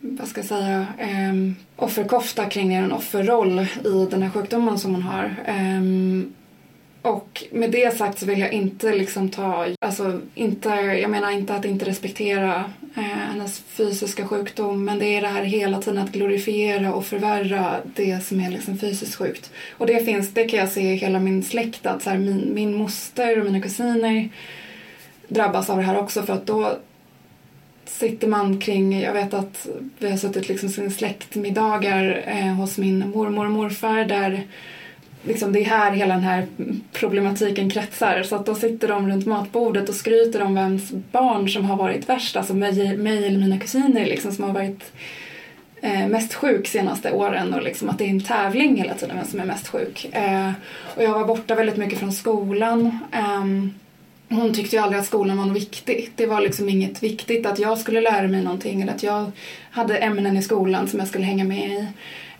[0.00, 1.34] vad ska jag säga, eh,
[1.76, 5.24] offerkofta kring en offerroll i den här sjukdomen som hon har.
[5.44, 5.82] Eh,
[7.02, 11.54] och med det sagt så vill jag inte liksom ta, alltså inte, jag menar inte
[11.54, 12.64] att inte respektera
[12.96, 17.76] eh, hennes fysiska sjukdom men det är det här hela tiden att glorifiera och förvärra
[17.94, 19.50] det som är liksom fysiskt sjukt.
[19.78, 22.54] Och det finns, det kan jag se i hela min släkt att så här, min,
[22.54, 24.28] min moster och mina kusiner
[25.28, 26.78] drabbas av det här också för att då
[27.84, 33.46] sitter man kring, jag vet att vi har suttit liksom släktmiddagar eh, hos min mormor
[33.46, 34.46] och morfar där
[35.24, 36.46] liksom, det är här hela den här
[36.92, 38.22] problematiken kretsar.
[38.22, 42.08] Så att då sitter de runt matbordet och skryter om vems barn som har varit
[42.08, 42.36] värst.
[42.36, 44.92] Alltså mig, mig eller mina kusiner liksom, som har varit
[45.80, 49.26] eh, mest sjuk senaste åren och liksom att det är en tävling hela tiden vem
[49.26, 50.08] som är mest sjuk.
[50.12, 50.50] Eh,
[50.96, 52.98] och jag var borta väldigt mycket från skolan.
[53.12, 53.44] Eh,
[54.36, 56.12] hon tyckte ju aldrig att skolan var något viktigt.
[56.16, 59.32] Det var liksom inget viktigt att jag skulle lära mig någonting eller att jag
[59.70, 61.86] hade ämnen i skolan som jag skulle hänga med i.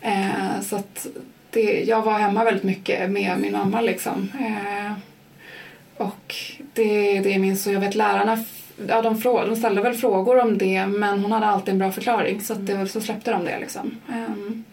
[0.01, 1.07] Eh, så att
[1.53, 4.33] det, jag var hemma väldigt mycket med min mamma liksom.
[4.41, 4.93] Eh,
[5.97, 6.35] och
[6.75, 8.45] det, det minns så jag vet lärarna
[8.89, 11.93] ja, de, frå, de ställde väl frågor om det men hon hade alltid en bra
[11.93, 13.97] förklaring så, att det, så släppte de det liksom.
[14.09, 14.65] Um,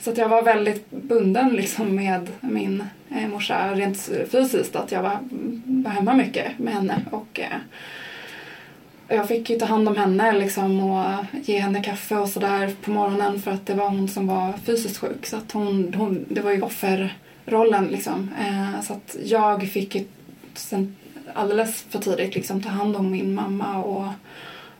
[0.00, 5.02] så att jag var väldigt bunden liksom med min eh, morsa rent fysiskt att jag
[5.02, 5.18] var,
[5.64, 7.58] var hemma mycket med henne och eh,
[9.08, 12.90] jag fick ju ta hand om henne liksom och ge henne kaffe och sådär på
[12.90, 15.26] morgonen för att det var hon som var fysiskt sjuk.
[15.26, 18.30] Så att hon, hon, det var ju offerrollen liksom.
[18.40, 20.04] Eh, så att jag fick ju
[20.54, 20.96] sen
[21.34, 24.06] alldeles för tidigt liksom ta hand om min mamma och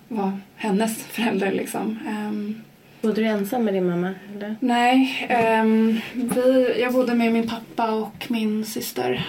[0.08, 1.98] vara hennes förälder liksom.
[2.06, 2.62] Eh,
[3.02, 4.14] Bodde du ensam med din mamma?
[4.36, 4.56] Eller?
[4.60, 5.28] Nej,
[5.62, 9.26] um, vi, jag bodde med min pappa och min syster.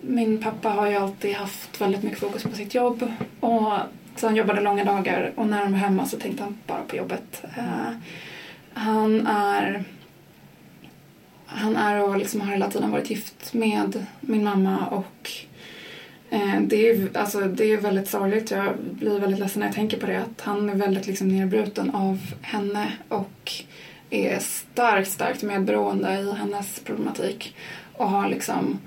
[0.00, 3.72] Min pappa har ju alltid haft väldigt mycket fokus på sitt jobb och
[4.16, 6.96] så han jobbade långa dagar och när han var hemma så tänkte han bara på
[6.96, 7.44] jobbet.
[7.58, 7.90] Uh,
[8.72, 9.84] han är
[11.46, 15.30] han är och liksom har hela tiden varit gift med min mamma och
[16.30, 18.50] Eh, det är, alltså, det är väldigt sorgligt.
[18.50, 20.18] Jag blir väldigt ledsen när jag tänker på det.
[20.22, 23.52] Att han är väldigt liksom nedbruten av henne och
[24.10, 27.56] är starkt, starkt medberoende i hennes problematik.
[27.96, 28.78] Och har liksom...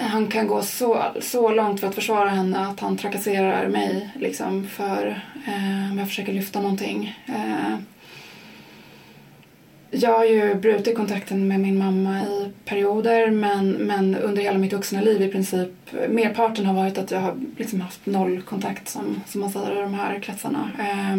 [0.00, 4.66] Han kan gå så, så långt för att försvara henne att han trakasserar mig liksom
[4.66, 7.16] för eh, om jag försöker lyfta någonting.
[7.26, 7.78] Eh,
[9.90, 14.72] jag har ju brutit kontakten med min mamma i perioder men, men under hela mitt
[14.72, 15.70] vuxna liv i princip
[16.08, 19.82] merparten har varit att jag har liksom haft noll kontakt som, som man säger i
[19.82, 20.70] de här kretsarna.
[20.78, 21.16] Eh,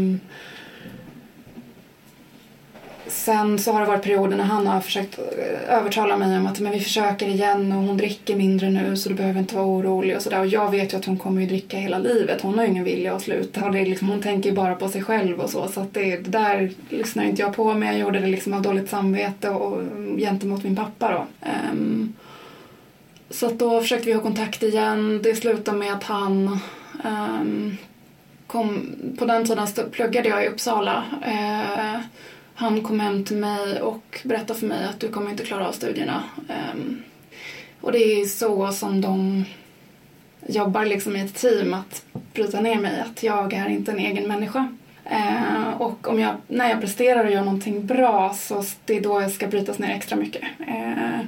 [3.09, 6.59] Sen så har det varit perioder när han har försökt eh, övertala mig om att
[6.59, 10.15] men vi försöker igen och hon dricker mindre nu så du behöver inte vara orolig
[10.15, 10.39] och sådär.
[10.39, 12.41] Och jag vet ju att hon kommer ju dricka hela livet.
[12.41, 13.69] Hon har ju ingen vilja att sluta.
[13.69, 15.67] det liksom, hon tänker ju bara på sig själv och så.
[15.67, 18.61] Så att det, det där lyssnar inte jag på men jag gjorde det liksom av
[18.61, 21.47] dåligt samvete och, och mm, gentemot min pappa då.
[21.71, 22.13] Um,
[23.29, 25.19] så att då försökte vi ha kontakt igen.
[25.23, 26.59] Det slutade med att han
[27.03, 27.77] um,
[28.47, 31.03] kom, på den tiden pluggade jag i Uppsala.
[31.27, 32.01] Uh,
[32.59, 35.71] han kom hem till mig och berättade för mig att du kommer inte klara av
[35.71, 36.23] studierna.
[36.73, 37.03] Um,
[37.81, 39.45] och det är så som de
[40.47, 42.03] jobbar liksom i ett team att
[42.33, 44.67] bryta ner mig, att jag är inte en egen människa.
[45.11, 49.21] Uh, och om jag, när jag presterar och gör någonting bra så det är då
[49.21, 50.43] jag ska brytas ner extra mycket.
[50.59, 51.19] Uh,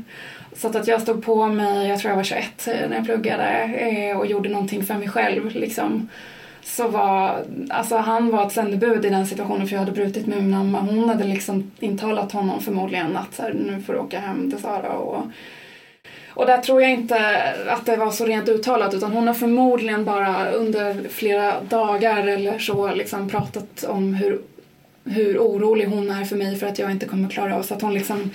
[0.55, 3.69] så att, att jag stod på mig, jag tror jag var 21 när jag pluggade
[4.11, 5.55] uh, och gjorde någonting för mig själv.
[5.55, 6.09] Liksom
[6.63, 10.37] så var, alltså han var ett sändebud i den situationen för jag hade brutit med
[10.37, 10.79] min mamma.
[10.79, 14.61] Hon hade liksom intalat honom förmodligen att så här, nu får du åka hem till
[14.61, 15.25] Sara och
[16.33, 20.05] och där tror jag inte att det var så rent uttalat utan hon har förmodligen
[20.05, 24.41] bara under flera dagar eller så liksom pratat om hur,
[25.05, 27.81] hur orolig hon är för mig för att jag inte kommer klara av så att
[27.81, 28.31] hon liksom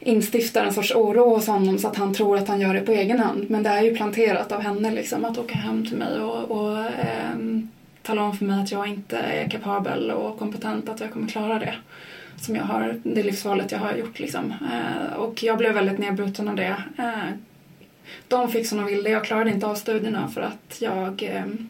[0.00, 2.92] instiftar en sorts oro hos honom så att han tror att han gör det på
[2.92, 3.50] egen hand.
[3.50, 6.78] Men det är ju planterat av henne liksom att åka hem till mig och, och
[6.78, 7.36] eh,
[8.02, 11.58] tala om för mig att jag inte är kapabel och kompetent, att jag kommer klara
[11.58, 11.74] det.
[12.36, 14.54] Som jag har, det livsvalet jag har gjort liksom.
[14.72, 16.76] Eh, och jag blev väldigt nedbruten av det.
[16.98, 17.34] Eh,
[18.28, 21.68] de fick som de ville, jag klarade inte av studierna för att jag ehm,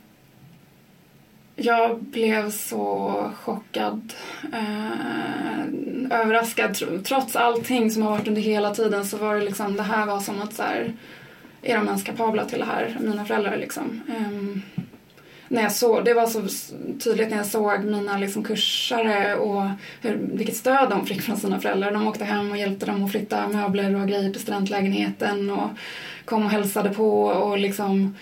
[1.63, 4.13] jag blev så chockad,
[4.53, 7.05] eh, överraskad.
[7.05, 10.21] Trots allting som har varit under hela tiden så var det liksom, det här var
[10.21, 10.93] som att så här,
[11.63, 14.01] är de ens kapabla till det här, mina föräldrar liksom.
[14.09, 14.63] Eh,
[15.49, 16.43] när jag såg, det var så
[17.05, 19.63] tydligt när jag såg mina liksom kursare och
[20.01, 21.93] hur, vilket stöd de fick från sina föräldrar.
[21.93, 25.71] De åkte hem och hjälpte dem att flytta möbler och grejer till studentlägenheten och
[26.25, 28.17] kom och hälsade på och liksom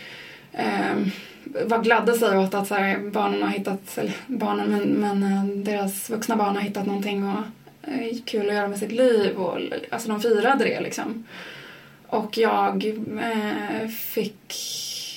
[0.53, 0.97] eh,
[1.67, 5.45] var gladde sig åt att så här, barnen har hittat, eller barnen, men, men eh,
[5.45, 7.43] deras vuxna barn har hittat någonting och,
[7.89, 9.59] eh, kul att göra med sitt liv och
[9.91, 11.25] alltså de firade det liksom.
[12.07, 12.85] Och jag
[13.21, 14.55] eh, fick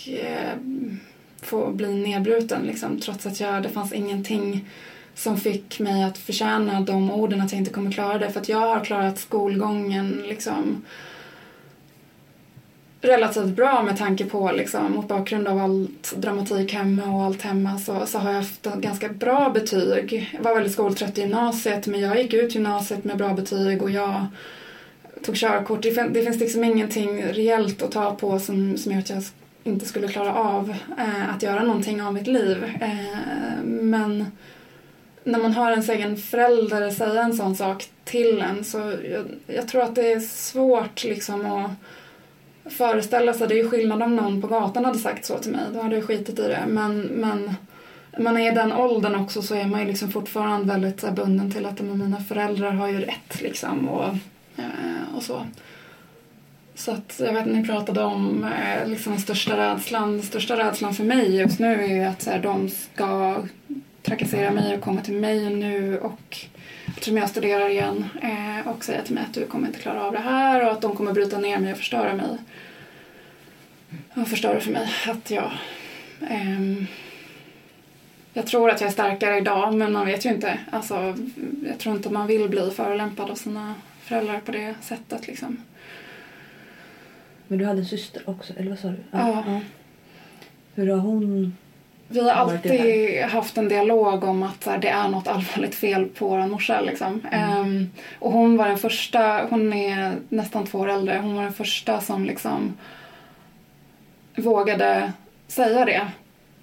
[0.07, 0.57] eh,
[1.41, 4.69] få bli nedbruten liksom trots att jag, det fanns ingenting
[5.15, 8.49] som fick mig att förtjäna de orden att jag inte kommer klara det för att
[8.49, 10.85] jag har klarat skolgången liksom
[13.01, 17.79] relativt bra med tanke på, liksom, mot bakgrund av allt dramatik hemma och allt hemma
[17.79, 20.29] så, så har jag haft ganska bra betyg.
[20.33, 23.91] Jag var väldigt skoltrött i gymnasiet men jag gick ut gymnasiet med bra betyg och
[23.91, 24.27] jag
[25.23, 25.81] tog körkort.
[25.81, 29.23] Det, det finns liksom ingenting reellt att ta på som, som gör att jag
[29.63, 32.63] inte skulle klara av eh, att göra någonting av mitt liv.
[32.81, 34.25] Eh, men
[35.23, 38.77] när man hör ens egen förälder säga en sån sak till en så
[39.11, 41.71] jag, jag tror att det är svårt liksom att
[42.71, 43.47] föreställa sig.
[43.47, 45.61] Det är ju skillnad om någon på gatan hade sagt så till mig.
[45.73, 46.63] Då hade jag skitit i det.
[46.67, 47.55] Men, men
[48.19, 51.51] man är i den åldern också så är man ju liksom fortfarande väldigt här, bunden
[51.51, 54.07] till att men, mina föräldrar har ju rätt liksom och,
[54.57, 55.45] eh, och så.
[56.75, 60.11] Så att jag vet ni pratade om eh, liksom den största rädslan.
[60.11, 63.37] Den största rädslan för mig just nu är ju att så här, de ska
[64.01, 66.37] trakassera mig och komma till mig nu och
[67.01, 70.11] eftersom jag studerar igen eh, och säga till mig att du kommer inte klara av
[70.11, 72.37] det här och att de kommer bryta ner mig och förstöra mig.
[74.13, 75.51] Och förstöra för mig att jag
[76.29, 76.87] ehm,
[78.33, 80.59] jag tror att jag är starkare idag men man vet ju inte.
[80.71, 81.15] Alltså,
[81.67, 85.57] jag tror inte man vill bli förolämpad av sina föräldrar på det sättet liksom.
[87.47, 89.03] Men du hade en syster också, eller vad sa du?
[89.11, 89.61] Ja.
[90.75, 91.57] Hur har hon...
[92.11, 96.27] Vi har alltid haft en dialog om att här, det är något allvarligt fel på
[96.27, 96.81] vår morsa.
[96.81, 97.21] Liksom.
[97.31, 97.89] Ehm,
[98.19, 102.01] och hon var den första, hon är nästan två år äldre, hon var den första
[102.01, 102.77] som liksom
[104.35, 105.11] vågade
[105.47, 106.07] säga det.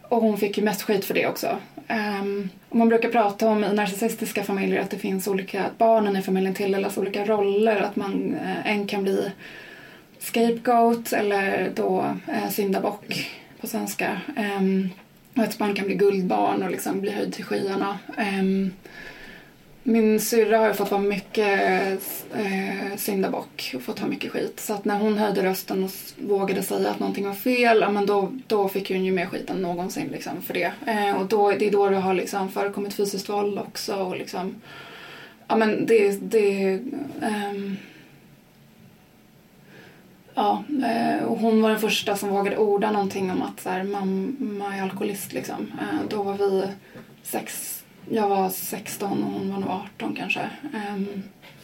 [0.03, 1.57] Och hon fick ju mest skit för det också.
[1.89, 6.17] Ehm, och man brukar prata om i narcissistiska familjer att det finns olika, att barnen
[6.17, 7.77] i familjen tilldelas olika roller.
[7.81, 9.31] Att man, eh, en kan bli
[10.19, 13.31] scapegoat eller då eh, syndabock
[13.61, 14.21] på svenska.
[14.37, 14.89] Ehm,
[15.39, 17.99] och ett barn kan bli guldbarn och liksom bli höjd till skyarna.
[18.41, 18.73] Um,
[19.83, 22.03] min syrra har ju fått vara mycket
[22.35, 24.61] eh, syndabock och fått ha mycket skit.
[24.61, 28.07] Så att när hon höjde rösten och vågade säga att någonting var fel, ja men
[28.07, 30.73] då, då fick hon ju mer skit än någonsin liksom för det.
[30.87, 34.55] Eh, och då, det är då det har liksom förekommit fysiskt våld också och liksom,
[35.49, 36.73] ja men det, det
[37.23, 37.73] eh,
[40.39, 43.85] Ja, eh, och hon var den första som vågade orda någonting om att så här,
[43.85, 45.33] mamma är alkoholist.
[45.33, 45.73] Liksom.
[45.81, 46.65] Eh, då var vi
[47.23, 47.79] sex,
[48.11, 50.41] jag var 16 och hon var nog 18 kanske.
[50.75, 51.23] Ehm,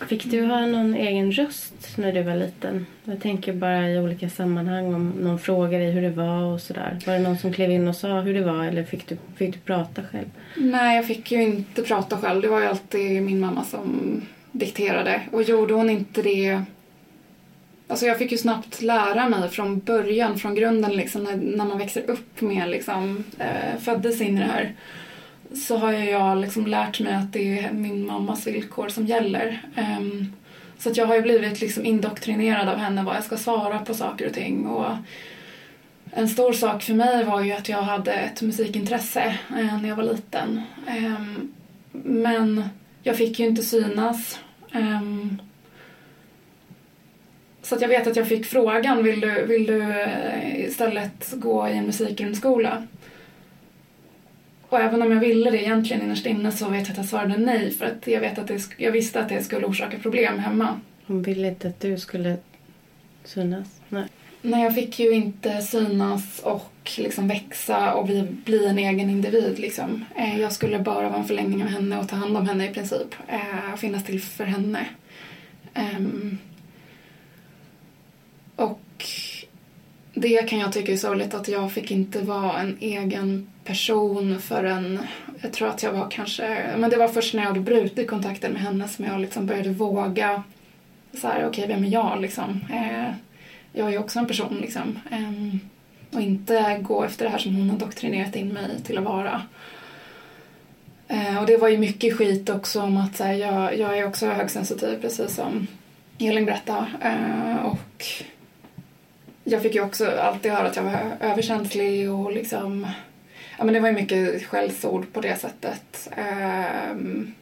[0.08, 2.86] Fick du ha någon egen röst när du var liten?
[3.04, 6.98] Jag tänker bara i olika sammanhang om någon frågar dig hur det var och sådär.
[7.06, 9.54] Var det någon som klev in och sa hur det var eller fick du, fick
[9.54, 10.30] du prata själv?
[10.56, 12.42] Nej, jag fick ju inte prata själv.
[12.42, 14.20] Det var ju alltid min mamma som
[14.52, 15.20] dikterade.
[15.32, 16.62] Och gjorde hon inte det...
[17.88, 21.78] Alltså jag fick ju snabbt lära mig från början, från grunden liksom, när, när man
[21.78, 24.74] växer upp med liksom, eh, föddes in i det här.
[25.54, 29.62] Så har jag liksom lärt mig att det är min mammas villkor som gäller.
[29.98, 30.32] Um,
[30.78, 33.94] så att jag har ju blivit liksom indoktrinerad av henne vad jag ska svara på
[33.94, 34.66] saker och ting.
[34.66, 34.96] Och
[36.10, 39.96] en stor sak för mig var ju att jag hade ett musikintresse eh, när jag
[39.96, 40.62] var liten.
[40.88, 41.52] Um,
[41.92, 42.68] men
[43.02, 44.38] jag fick ju inte synas.
[44.72, 45.38] Um,
[47.64, 51.72] så jag vet att jag fick frågan, vill du, vill du eh, istället gå i
[51.72, 52.86] en musikgrundskola?
[54.68, 57.36] Och även om jag ville det egentligen innerst inne så vet jag att jag svarade
[57.36, 60.80] nej för att jag, vet att det, jag visste att det skulle orsaka problem hemma.
[61.06, 62.36] Hon ville inte att du skulle
[63.24, 63.68] synas?
[63.88, 64.04] Nej.
[64.42, 69.58] Nej, jag fick ju inte synas och liksom växa och bli, bli en egen individ.
[69.58, 70.04] Liksom.
[70.16, 72.74] Eh, Jag skulle bara vara en förlängning av henne och ta hand om henne i
[72.74, 73.14] princip.
[73.28, 74.86] Eh, finnas till för henne.
[78.56, 79.06] Och
[80.14, 84.98] det kan jag tycka är sorgligt att jag fick inte vara en egen person förrän
[85.40, 88.52] jag tror att jag var kanske, men det var först när jag hade brutit kontakten
[88.52, 90.42] med henne som jag liksom började våga
[91.12, 92.60] så här, okej, vem är jag liksom?
[92.72, 93.14] Eh,
[93.72, 94.98] jag är ju också en person liksom.
[95.10, 95.58] Eh,
[96.16, 99.42] och inte gå efter det här som hon har doktrinerat in mig till att vara.
[101.08, 104.06] Eh, och det var ju mycket skit också om att så här, jag, jag är
[104.06, 105.66] också högsensitiv precis som
[106.18, 106.86] Elin berättade.
[107.02, 108.04] Eh, och
[109.44, 112.86] jag fick ju också alltid höra att jag var överkänslig och liksom
[113.58, 116.10] Ja men det var ju mycket skällsord på det sättet.
[116.16, 117.34] Ehm,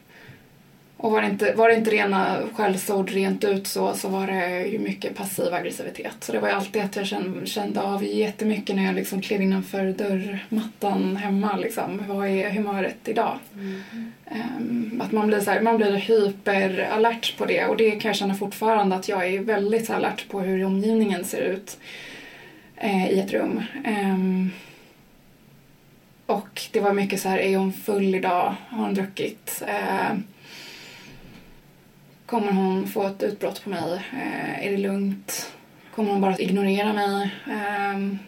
[1.03, 4.65] och var det, inte, var det inte rena skällsord rent ut så, så var det
[4.65, 6.15] ju mycket passiv aggressivitet.
[6.19, 9.41] Så det var ju alltid att jag kände, kände av jättemycket när jag liksom klev
[9.41, 11.57] innanför dörrmattan hemma.
[11.57, 12.03] Liksom.
[12.07, 13.39] Vad är humöret idag?
[14.25, 18.15] Ehm, att man blir, så här, man blir hyperalert på det och det kan jag
[18.15, 21.77] känna fortfarande att jag är väldigt alert på hur omgivningen ser ut
[22.77, 23.63] eh, i ett rum.
[23.85, 24.49] Ehm,
[26.25, 28.55] och det var mycket så här, är hon full idag?
[28.69, 29.63] Har hon druckit?
[29.67, 30.17] Eh,
[32.33, 34.01] kommer hon få ett utbrott på mig?
[34.13, 35.53] Eh, är det lugnt?
[35.95, 37.33] Kommer hon bara ignorera mig?
[37.51, 38.19] Ehm,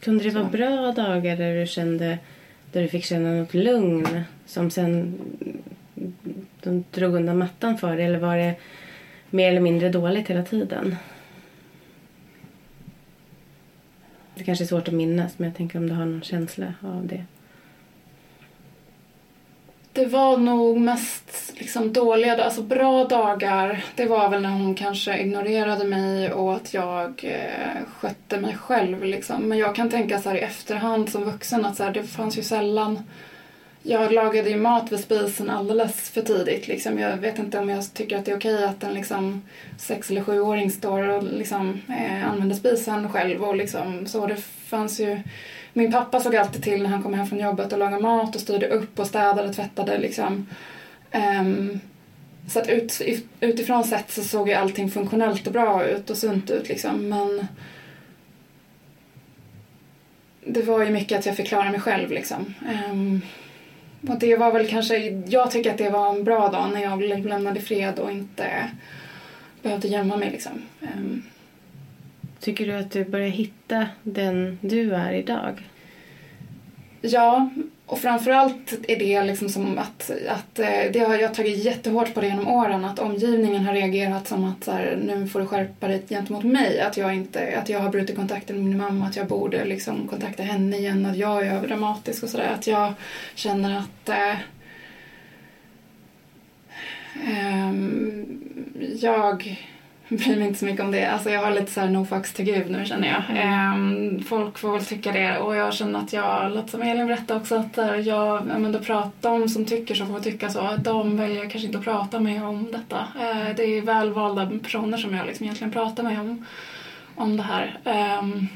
[0.00, 2.18] Kunde det vara bra dagar där du kände
[2.72, 5.18] där du fick känna något lugn som sen
[6.62, 8.06] de drog undan mattan för dig?
[8.06, 8.54] Eller var det
[9.30, 10.96] mer eller mindre dåligt hela tiden?
[14.34, 17.06] Det kanske är svårt att minnas men jag tänker om du har någon känsla av
[17.06, 17.24] det.
[19.94, 23.84] Det var nog mest liksom dåliga, alltså bra dagar.
[23.94, 29.04] Det var väl när hon kanske ignorerade mig och att jag eh, skötte mig själv.
[29.04, 29.42] Liksom.
[29.42, 32.38] Men jag kan tänka så här i efterhand som vuxen att så här, det fanns
[32.38, 32.98] ju sällan
[33.86, 36.68] jag lagade ju mat vid spisen alldeles för tidigt.
[36.68, 36.98] Liksom.
[36.98, 39.42] Jag vet inte om jag tycker att det är okej att en liksom,
[39.78, 43.44] sex eller sjuåring står och liksom, eh, använder spisen själv.
[43.44, 44.36] Och liksom, så det
[44.66, 45.20] fanns ju...
[45.76, 48.40] Min pappa såg alltid till när han kom hem från jobbet och lagade mat och
[48.40, 49.98] styrde upp och städade och tvättade.
[49.98, 50.46] Liksom.
[51.40, 51.80] Um,
[52.48, 53.00] så att ut,
[53.40, 56.68] utifrån sett så såg ju allting funktionellt och bra ut och sunt ut.
[56.68, 57.08] Liksom.
[57.08, 57.46] Men
[60.46, 62.10] det var ju mycket att jag fick klara mig själv.
[62.10, 62.54] Liksom.
[62.90, 63.20] Um,
[64.08, 64.96] och det var väl kanske,
[65.26, 68.70] jag tycker att det var en bra dag när jag lämnade fred och inte
[69.62, 70.62] behövde gömma mig liksom.
[70.80, 71.22] Um.
[72.44, 75.68] Tycker du att du börjar hitta den du är idag?
[77.00, 77.50] Ja,
[77.86, 82.20] och framförallt är det liksom som att, att eh, det har jag tagit jättehårt på
[82.20, 85.88] det genom åren att omgivningen har reagerat som att så här, nu får du skärpa
[85.88, 86.80] dig gentemot mig.
[86.80, 90.08] Att jag, inte, att jag har brutit kontakten med min mamma, att jag borde liksom
[90.08, 92.52] kontakta henne igen, att jag är överdramatisk och sådär.
[92.54, 92.92] Att jag
[93.34, 94.36] känner att eh,
[97.28, 98.40] ehm,
[99.00, 99.56] jag
[100.08, 101.04] bryr mig inte så mycket om det.
[101.04, 103.36] Alltså jag har lite så här no fucks till gud nu känner jag.
[103.36, 104.22] Mm.
[104.22, 107.56] folk får väl tycka det och jag känner att jag, låter som Elin berättade också,
[107.56, 110.76] att jag, ja, men då pratar, de som tycker så får tycka så.
[110.78, 112.98] De väljer kanske inte att prata med om detta.
[112.98, 116.46] Eh, det är välvalda personer som jag liksom egentligen pratar med om,
[117.14, 117.78] om det här.
[118.20, 118.48] Um,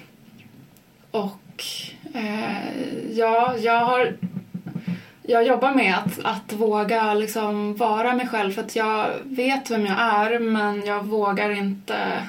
[1.11, 1.65] och
[2.15, 2.69] eh,
[3.11, 4.17] ja, jag har
[5.31, 9.87] jag jobbar med att, att våga liksom vara mig själv för att jag vet vem
[9.87, 12.23] jag är men jag vågar inte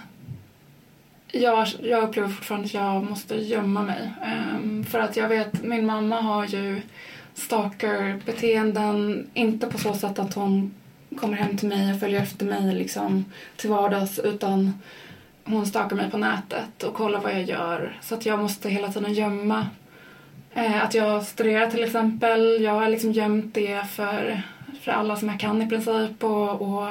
[1.31, 4.11] jag, jag upplever fortfarande att jag måste gömma mig.
[4.55, 6.81] Um, för att jag vet, min mamma har ju
[7.33, 10.73] stalkerbeteenden, inte på så sätt att hon
[11.15, 13.25] kommer hem till mig och följer efter mig liksom
[13.55, 14.73] till vardags utan
[15.43, 17.99] hon stalkar mig på nätet och kollar vad jag gör.
[18.01, 19.67] Så att jag måste hela tiden gömma
[20.53, 22.61] Eh, att jag studerar till exempel.
[22.61, 24.41] Jag har liksom gömt det för,
[24.81, 26.23] för alla som jag kan i princip.
[26.23, 26.87] Och, och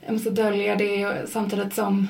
[0.00, 2.08] jag måste dölja det samtidigt som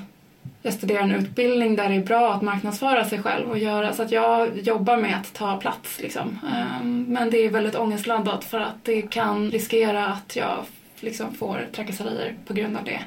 [0.62, 4.03] jag studerar en utbildning där det är bra att marknadsföra sig själv och göra så
[4.03, 6.38] att jag jobbar med att ta plats liksom.
[6.55, 10.64] Ehm, men det är väldigt ångestladdat för att det kan riskera att jag
[11.01, 13.01] liksom får trakasserier på grund av det.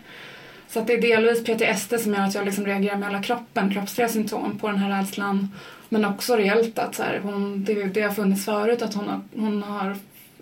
[0.67, 3.73] Så att det är delvis PTSD som gör att jag liksom reagerar med hela kroppen,
[3.73, 5.47] kroppsliga symptom på den här rädslan
[5.89, 9.21] men också reellt att så här, hon, det, det har funnits förut att hon har,
[9.35, 9.97] hon har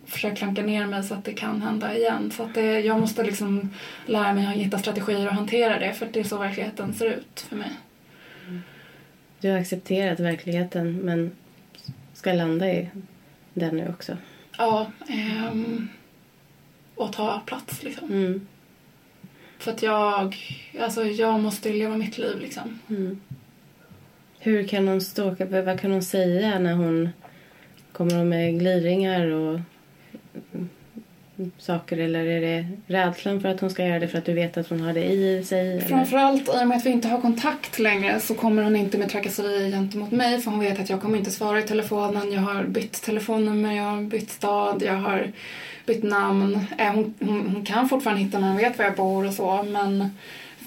[0.05, 2.31] försökt klanka ner mig så att det kan hända igen.
[2.31, 3.73] Så att det, jag måste liksom
[4.05, 7.45] lära mig att hitta strategier och hantera det för det är så verkligheten ser ut
[7.49, 7.71] för mig.
[9.39, 11.31] Du har accepterat verkligheten men
[12.13, 12.89] ska landa i
[13.53, 14.17] den nu också?
[14.57, 15.89] Ja, ehm,
[16.95, 18.11] och ta plats liksom.
[18.11, 18.47] Mm.
[19.59, 20.35] För att jag,
[20.79, 22.79] alltså jag måste leva mitt liv liksom.
[22.89, 23.21] Mm.
[24.47, 27.09] Hur kan hon ståka, vad kan hon säga när hon
[27.91, 29.59] kommer med gliringar och
[31.57, 34.57] saker eller är det rädslan för att hon ska göra det för att du vet
[34.57, 35.71] att hon har det i sig?
[35.71, 35.81] Eller?
[35.81, 39.09] Framförallt i och med att vi inte har kontakt längre så kommer hon inte med
[39.09, 42.31] trakasserier gentemot mig för hon vet att jag kommer inte svara i telefonen.
[42.31, 45.31] Jag har bytt telefonnummer, jag har bytt stad, jag har
[45.85, 46.59] bytt namn.
[46.77, 49.63] Eh, hon, hon, hon kan fortfarande hitta när hon vet var jag bor och så
[49.63, 50.09] men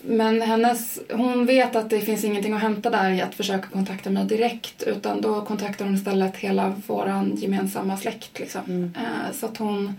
[0.02, 4.10] men hennes, hon vet att det finns ingenting att hämta där i att försöka kontakta
[4.10, 8.38] mig direkt utan då kontaktar hon istället hela vår gemensamma släkt.
[8.38, 8.60] Liksom.
[8.66, 8.92] Mm.
[8.96, 9.94] Eh, så att hon,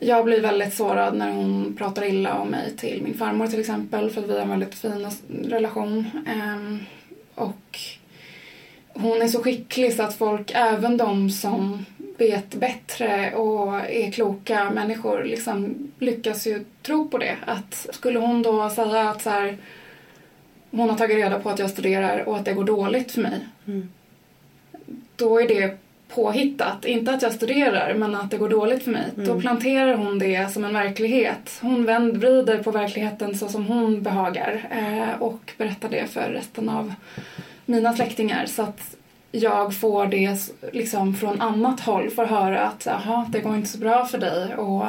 [0.00, 4.10] jag blir väldigt sårad när hon pratar illa om mig till min farmor till exempel
[4.10, 5.10] för att vi har en väldigt fin
[5.44, 6.10] relation.
[6.26, 6.80] Ehm,
[7.34, 7.78] och
[8.88, 11.84] hon är så skicklig så att folk, även de som
[12.18, 17.36] vet bättre och är kloka människor liksom lyckas ju tro på det.
[17.46, 19.56] Att skulle hon då säga att så här,
[20.70, 23.46] hon har tagit reda på att jag studerar och att det går dåligt för mig.
[23.66, 23.90] Mm.
[25.16, 26.84] Då är det påhittat.
[26.84, 29.04] Inte att jag studerar, men att det går dåligt för mig.
[29.14, 29.26] Mm.
[29.26, 31.58] Då planterar hon det som en verklighet.
[31.62, 36.68] Hon vänd, vrider på verkligheten så som hon behagar eh, och berättar det för resten
[36.68, 36.94] av
[37.64, 38.46] mina släktingar.
[38.46, 38.96] Så att
[39.42, 43.78] jag får det liksom från annat håll, får höra att Aha, det går inte så
[43.78, 44.54] bra för dig.
[44.54, 44.84] Och,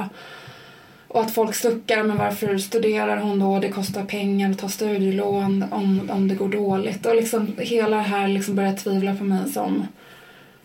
[1.07, 3.59] och att folk suckar, men varför studerar hon då?
[3.59, 7.05] Det kostar pengar att ta studielån om, om det går dåligt.
[7.05, 9.87] Och liksom hela det här liksom börjar tvivla på mig som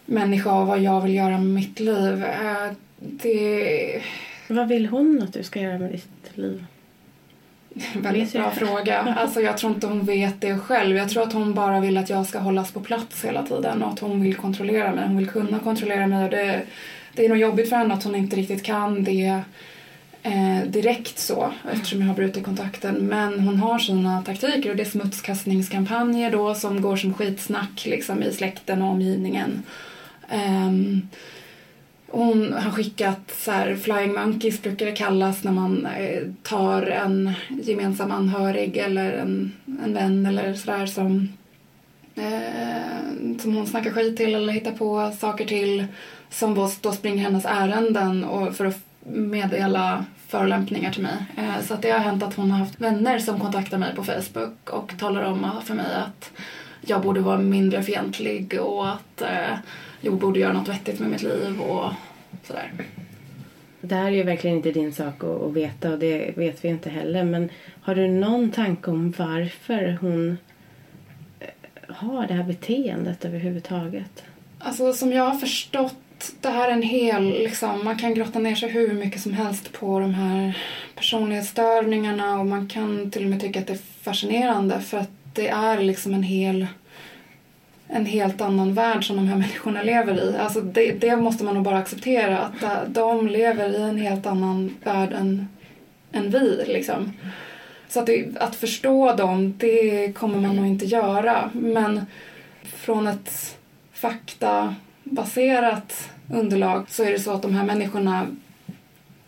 [0.05, 2.25] människa och vad jag vill göra med mitt liv.
[2.25, 4.03] Eh, det...
[4.49, 6.65] Vad vill hon att du ska göra med ditt liv?
[7.95, 9.17] Väldigt bra fråga.
[9.19, 10.97] Alltså jag tror inte hon vet det själv.
[10.97, 13.93] Jag tror att hon bara vill att jag ska hållas på plats hela tiden och
[13.93, 15.07] att hon vill kontrollera mig.
[15.07, 16.63] Hon vill kunna kontrollera mig och det,
[17.15, 19.41] det är nog jobbigt för henne att hon inte riktigt kan det
[20.23, 22.95] eh, direkt så eftersom jag har brutit kontakten.
[22.95, 28.23] Men hon har sina taktiker och det är smutskastningskampanjer då som går som skitsnack liksom
[28.23, 29.63] i släkten och omgivningen.
[30.33, 31.09] Um,
[32.13, 37.33] hon har skickat så här, flying monkeys brukar det kallas när man eh, tar en
[37.49, 39.53] gemensam anhörig eller en,
[39.85, 41.29] en vän eller sådär som,
[42.15, 45.87] eh, som hon snackar skit till eller hittar på saker till
[46.31, 51.17] som då springer hennes ärenden och för att meddela förolämpningar till mig.
[51.37, 54.05] Eh, så att det har hänt att hon har haft vänner som kontaktar mig på
[54.05, 56.31] Facebook och talar om för mig att
[56.81, 59.57] jag borde vara mindre fientlig och att eh,
[60.03, 61.93] jag borde göra något vettigt med mitt liv och
[62.43, 62.73] sådär.
[63.81, 66.91] Det här är ju verkligen inte din sak att veta och det vet vi inte
[66.91, 67.25] heller.
[67.25, 67.51] Men
[67.83, 70.39] har du någon tanke om varför hon
[71.41, 74.25] eh, har det här beteendet överhuvudtaget?
[74.59, 75.95] Alltså som jag har förstått
[76.41, 79.73] det här är en hel, liksom, man kan grotta ner sig hur mycket som helst
[79.73, 80.59] på de här
[80.95, 85.49] personlighetsstörningarna och man kan till och med tycka att det är fascinerande för att det
[85.49, 86.67] är liksom en hel
[87.93, 90.37] en helt annan värld som de här människorna lever i.
[90.37, 94.77] Alltså det, det måste man nog bara acceptera att de lever i en helt annan
[94.85, 95.49] värld än,
[96.13, 97.13] än vi liksom.
[97.89, 101.51] Så att, det, att förstå dem, det kommer man nog inte göra.
[101.53, 102.07] Men
[102.63, 103.59] från ett
[103.93, 108.27] faktabaserat underlag så är det så att de här människorna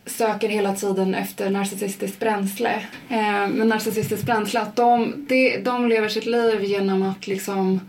[0.06, 2.72] söker hela tiden efter narcissistiskt bränsle.
[3.08, 7.80] Eh, men narcissistiskt bränsle, att de, de, de lever sitt liv genom att liksom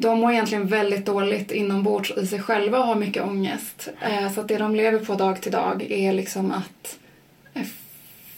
[0.00, 3.88] de mår egentligen väldigt dåligt inombords i sig själva och har mycket ångest.
[4.00, 6.98] Eh, så att det de lever på dag till dag är liksom att
[7.54, 7.66] eh,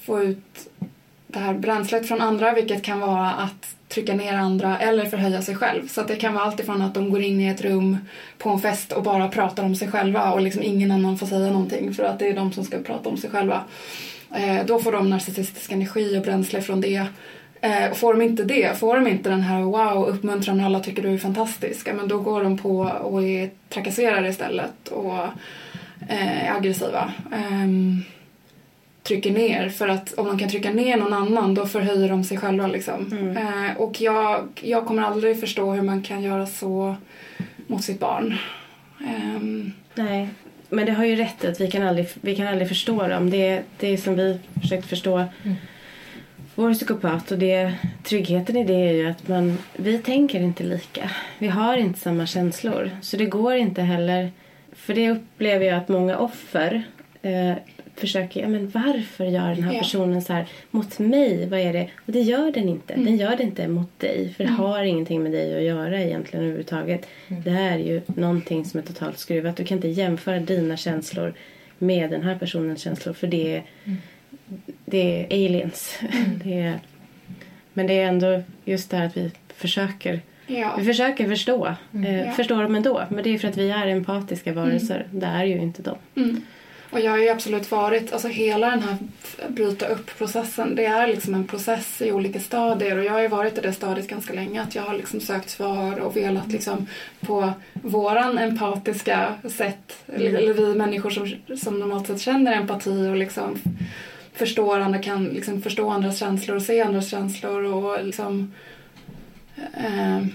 [0.03, 0.69] få ut
[1.27, 5.57] det här bränslet från andra vilket kan vara att trycka ner andra eller förhöja sig
[5.57, 5.89] själv.
[5.89, 7.99] Så att det kan vara alltifrån att de går in i ett rum
[8.39, 11.51] på en fest och bara pratar om sig själva och liksom ingen annan får säga
[11.53, 13.65] någonting för att det är de som ska prata om sig själva.
[14.35, 17.07] Eh, då får de narcissistisk energi och bränsle från det.
[17.65, 21.03] Eh, får de inte det, får de inte den här wow, uppmuntran och alla tycker
[21.03, 25.19] du är fantastisk, men då går de på och är trakasserade istället och
[26.09, 27.13] eh, är aggressiva.
[27.33, 28.05] Um,
[29.03, 32.39] trycker ner för att om de kan trycka ner någon annan då förhöjer de sig
[32.39, 33.13] själva liksom.
[33.13, 33.37] Mm.
[33.37, 36.97] Eh, och jag, jag kommer aldrig förstå hur man kan göra så
[37.67, 38.39] mot sitt barn.
[39.01, 40.29] Um, Nej,
[40.69, 43.31] men det har ju rätt att vi kan aldrig, vi kan aldrig förstå dem.
[43.31, 45.57] Det, det är som vi försökt förstå mm.
[46.55, 47.73] Vår psykopat och det,
[48.03, 51.11] tryggheten i det är ju att man, vi tänker inte lika.
[51.39, 52.91] Vi har inte samma känslor.
[53.03, 54.31] Så det går inte heller,
[54.73, 56.83] för det upplever jag att många offer
[57.23, 57.55] eh,
[57.95, 61.47] försöker, ja men varför gör den här personen så här mot mig?
[61.47, 61.89] Vad är det?
[62.07, 62.95] Och det gör den inte.
[62.95, 63.07] Mm.
[63.07, 64.35] Den gör det inte mot dig.
[64.37, 64.61] För det mm.
[64.61, 67.07] har ingenting med dig att göra egentligen överhuvudtaget.
[67.29, 67.43] Mm.
[67.43, 69.57] Det här är ju någonting som är totalt skruvat.
[69.57, 71.35] Du kan inte jämföra dina känslor
[71.79, 73.13] med den här personens känslor.
[73.13, 73.99] För det är, mm.
[74.85, 75.99] Det är aliens.
[76.01, 76.41] Mm.
[76.45, 76.81] det är,
[77.73, 80.75] men det är ändå just det här att vi försöker Ja.
[80.79, 81.75] Vi försöker förstå.
[81.95, 82.15] Mm.
[82.15, 82.33] Eh, ja.
[82.33, 83.03] Förstå dem ändå.
[83.11, 85.07] Men det är för att vi är empatiska varelser.
[85.11, 85.21] Mm.
[85.21, 85.97] Det är ju inte de.
[86.17, 86.43] Mm.
[86.91, 88.97] Och jag har ju absolut varit, alltså hela den här
[89.49, 93.59] bryta upp-processen, det är liksom en process i olika stadier och jag har ju varit
[93.59, 96.87] i det stadiet ganska länge att jag har liksom sökt svar och velat liksom
[97.21, 100.37] på våran empatiska sätt, mm.
[100.37, 103.59] eller vi människor som, som normalt sett känner empati och liksom
[104.33, 108.53] förstår andra, kan liksom förstå andras känslor och se andras känslor och liksom
[109.57, 110.27] eh,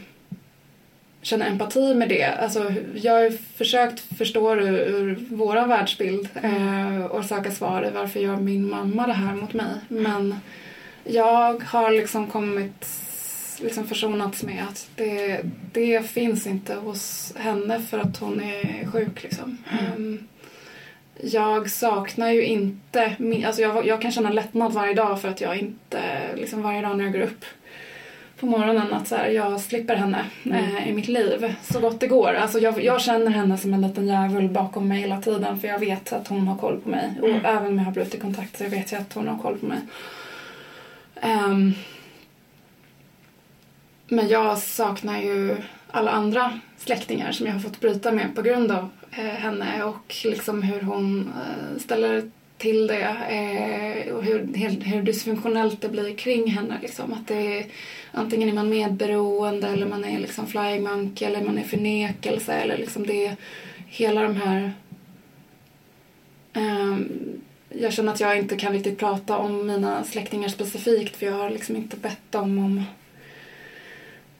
[1.21, 2.25] känna empati med det.
[2.25, 8.19] Alltså, jag har försökt förstå det ur vår världsbild eh, och söka svar i varför
[8.19, 9.75] gör min mamma det här mot mig.
[9.87, 10.35] Men
[11.03, 12.87] jag har liksom kommit
[13.61, 15.41] liksom försonats med att det,
[15.73, 19.23] det finns inte hos henne för att hon är sjuk.
[19.23, 19.57] Liksom.
[19.71, 19.93] Mm.
[19.95, 20.27] Um,
[21.23, 23.15] jag saknar ju inte,
[23.45, 26.01] alltså jag, jag kan känna lättnad varje dag för att jag inte,
[26.35, 27.45] liksom varje dag när jag går upp
[28.39, 30.75] på morgonen att så här, jag slipper henne mm.
[30.75, 32.33] eh, i mitt liv så gott det går.
[32.33, 35.79] Alltså jag, jag, känner henne som en liten djävul bakom mig hela tiden för jag
[35.79, 37.11] vet att hon har koll på mig.
[37.21, 37.45] Och mm.
[37.45, 39.79] även om jag har brutit kontakt så vet jag att hon har koll på mig.
[41.23, 41.73] Um,
[44.07, 45.57] men jag saknar ju
[45.91, 50.15] alla andra släktingar som jag har fått bryta med på grund av Eh, henne och
[50.23, 56.15] liksom hur hon eh, ställer till det eh, och hur, hur, hur dysfunktionellt det blir
[56.15, 56.77] kring henne.
[56.81, 57.13] Liksom.
[57.13, 57.65] Att det är,
[58.11, 62.77] antingen är man medberoende eller man är liksom flying monkey eller man är förnekelse eller
[62.77, 63.35] liksom det är
[63.87, 64.73] hela de här
[66.53, 67.09] um,
[67.69, 71.49] jag känner att jag inte kan riktigt prata om mina släktingar specifikt för jag har
[71.49, 72.83] liksom inte bett dem om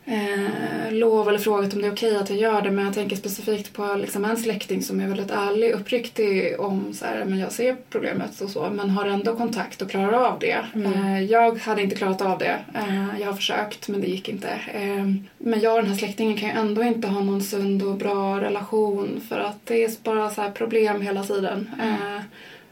[0.08, 3.16] eh, lov eller frågat om det är okej att jag gör det men jag tänker
[3.16, 7.52] specifikt på liksom en släkting som är väldigt ärlig uppriktig om så här, men jag
[7.52, 10.66] ser problemet och så men har ändå kontakt och klarar av det.
[10.76, 10.94] Mm.
[10.94, 12.60] Eh, jag hade inte klarat av det.
[12.76, 14.50] Eh, jag har försökt men det gick inte.
[14.74, 15.06] Eh,
[15.38, 18.42] men jag och den här släktingen kan ju ändå inte ha någon sund och bra
[18.42, 21.70] relation för att det är bara så här problem hela tiden.
[21.82, 22.22] Eh,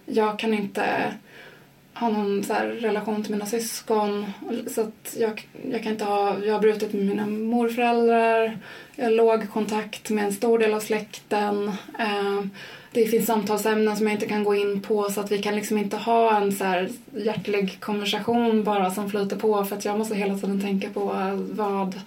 [0.06, 0.86] jag kan inte
[1.96, 4.26] ha någon så här relation till mina syskon.
[4.68, 8.58] Så att jag, jag kan inte ha, jag har brutit med mina morföräldrar.
[8.96, 11.68] Jag har låg kontakt med en stor del av släkten.
[12.00, 12.46] Eh,
[12.92, 15.78] det finns samtalsämnen som jag inte kan gå in på så att vi kan liksom
[15.78, 20.16] inte ha en så här hjärtlig konversation bara som flyter på för att jag måste
[20.16, 21.14] hela tiden tänka på
[21.52, 22.00] vad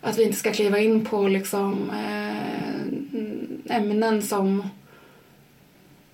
[0.00, 4.68] att vi inte ska kliva in på liksom eh, ämnen som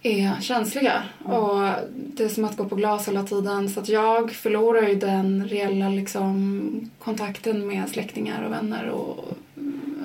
[0.05, 1.03] är känsliga.
[1.23, 3.69] Och det är som att gå på glas hela tiden.
[3.69, 9.39] Så att jag förlorar ju den reella liksom, kontakten med släktingar och vänner och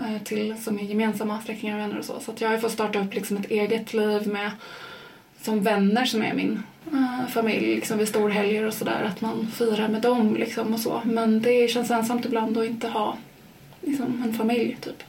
[0.06, 2.20] eh, till som är gemensamma släktingar och vänner och så.
[2.20, 4.52] Så att jag får starta upp liksom ett eget liv med
[5.42, 9.04] som vänner som är min uh, familj liksom vid storhelger och sådär.
[9.04, 11.02] Att man firar med dem liksom och så.
[11.06, 13.18] Men det känns ensamt ibland att inte ha
[13.82, 15.04] liksom, en familj typ.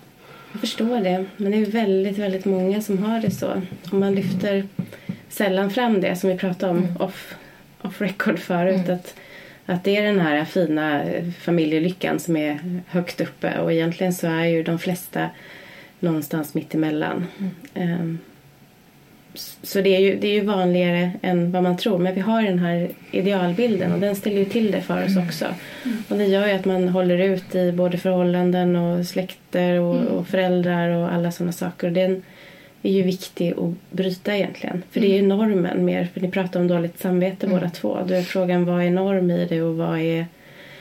[0.52, 3.62] Jag förstår det, men det är väldigt, väldigt många som har det så.
[3.90, 4.64] Och man lyfter
[5.28, 6.96] sällan fram det som vi pratade om Mm.
[6.96, 7.34] off,
[7.82, 8.84] off record förut.
[8.84, 8.94] Mm.
[8.96, 9.14] Att,
[9.66, 11.02] att det är den här fina
[11.40, 15.30] familjelyckan som är högt uppe och egentligen så är ju de flesta
[16.00, 17.26] någonstans mitt emellan.
[17.74, 18.29] Ehm, s-
[19.34, 21.98] så det är, ju, det är ju vanligare än vad man tror.
[21.98, 25.46] Men vi har den här idealbilden och den ställer ju till det för oss också.
[26.08, 30.26] Och det gör ju att man håller ut i både förhållanden och släkter och, och
[30.26, 31.86] föräldrar och alla sådana saker.
[31.86, 32.22] Och den
[32.82, 34.82] är ju viktig att bryta egentligen.
[34.90, 36.08] För det är ju normen mer.
[36.14, 37.58] För ni pratar om dåligt samvete Mm.
[37.58, 37.98] båda två.
[38.06, 40.26] Då är frågan vad är norm i det och vad är,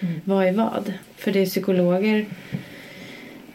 [0.01, 0.21] Mm.
[0.23, 0.93] vad är vad?
[1.17, 2.25] För det är psykologer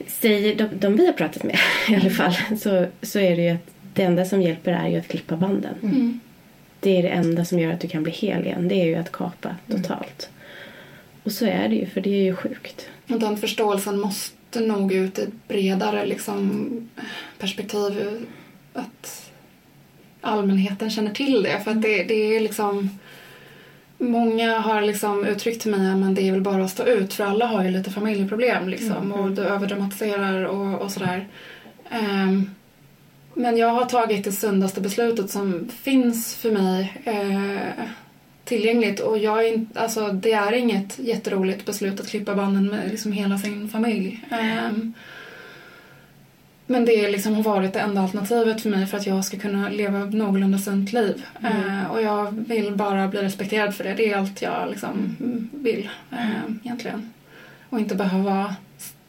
[0.06, 3.50] säger, de, de vi har pratat med i alla fall, så, så är det ju
[3.50, 5.74] att det enda som hjälper är ju att klippa banden.
[5.82, 6.20] Mm.
[6.80, 8.68] Det är det enda som gör att du kan bli hel igen.
[8.68, 10.30] Det är ju att kapa totalt.
[11.22, 12.88] Och så är det ju, för det är ju sjukt.
[13.08, 16.70] Och den förståelsen måste nog ut i ett bredare liksom,
[17.38, 18.26] perspektiv.
[18.72, 19.30] Att
[20.20, 21.60] allmänheten känner till det.
[21.64, 22.98] För att det, det är liksom...
[23.98, 27.24] Många har liksom uttryckt till mig att det är väl bara att stå ut för
[27.24, 31.28] alla har ju lite familjeproblem liksom, och du överdramatiserar och, och sådär.
[31.90, 32.50] Ehm,
[33.34, 37.84] men jag har tagit det sundaste beslutet som finns för mig eh,
[38.44, 43.12] tillgängligt och jag är alltså, det är inget jätteroligt beslut att klippa banden med liksom
[43.12, 44.24] hela sin familj.
[44.30, 44.94] Ehm,
[46.66, 49.68] men det liksom har varit det enda alternativet för mig för att jag ska kunna
[49.68, 51.24] leva ett någorlunda sunt liv.
[51.42, 53.94] Eh, och jag vill bara bli respekterad för det.
[53.94, 57.12] Det är allt jag liksom mm, vill eh, egentligen.
[57.68, 58.54] Och inte behöva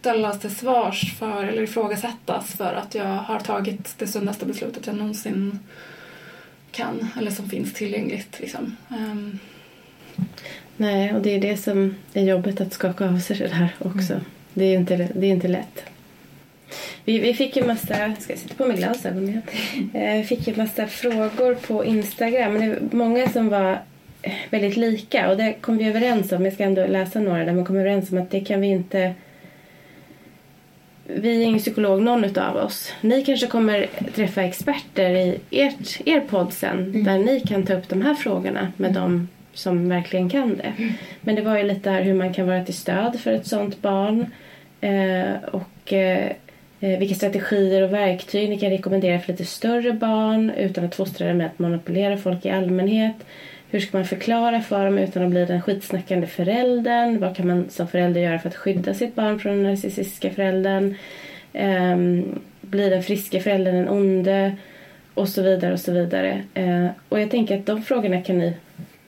[0.06, 4.96] ställas till svars för eller ifrågasättas för att jag har tagit det sundaste beslutet jag
[4.96, 5.60] någonsin
[6.72, 8.40] kan eller som finns tillgängligt.
[8.40, 8.78] Liksom.
[8.90, 9.40] Ehm,
[10.78, 14.22] Nej, och det är det som är jobbet att skaka av sig det där också.
[14.54, 15.84] Det, är inte, det är inte lätt.
[17.06, 19.42] Vi, vi fick ju massa, ska jag sitta på med glasögon igen?
[19.94, 22.54] Eh, Vi fick ju massa frågor på Instagram.
[22.54, 23.80] Men det var många som var
[24.50, 26.46] väldigt lika och det kom vi överens om.
[26.46, 29.16] Jag ska ändå läsa några där men kom överens om att det kan vi inte
[31.08, 32.94] vi är ingen psykolog någon utav oss.
[33.02, 37.90] Ni kanske kommer träffa experter i ert, er podd sen där ni kan ta upp
[37.90, 40.74] de här frågorna med dem som verkligen kan det.
[41.22, 43.82] Men det var ju lite här hur man kan vara till stöd för ett sånt
[43.82, 44.26] barn
[44.82, 46.32] eh, och eh,
[46.80, 51.28] eh, vilka strategier och verktyg ni kan rekommendera för lite större barn utan att fostra
[51.28, 53.16] dem med att manipulera folk i allmänhet.
[53.76, 57.20] Hur ska man förklara för dem utan att bli den skitsnackande föräldern?
[57.20, 60.96] Vad kan man som förälder göra för att skydda sitt barn från den narcissistiska föräldern?
[61.54, 64.56] Um, blir den friska föräldern den onde?
[65.14, 66.44] Och så vidare och så vidare.
[66.54, 68.54] Eh, och jag tänker att de frågorna kan ni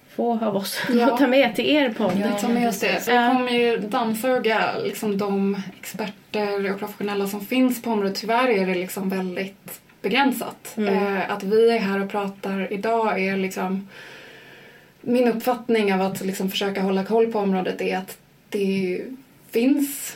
[0.10, 1.12] få av oss Ja.
[1.12, 2.14] och ta med till er podd.
[2.16, 3.02] Vi tar med oss det.
[3.02, 3.22] Så Ja.
[3.22, 8.16] vi kommer ju dammsuga liksom, de experter och professionella som finns på området.
[8.16, 10.74] Tyvärr är det liksom väldigt begränsat.
[10.78, 11.16] Mm.
[11.18, 13.88] Eh, att vi är här och pratar idag är liksom...
[15.08, 18.18] Min uppfattning av att liksom försöka hålla koll på området är att
[18.50, 19.02] det
[19.52, 20.16] finns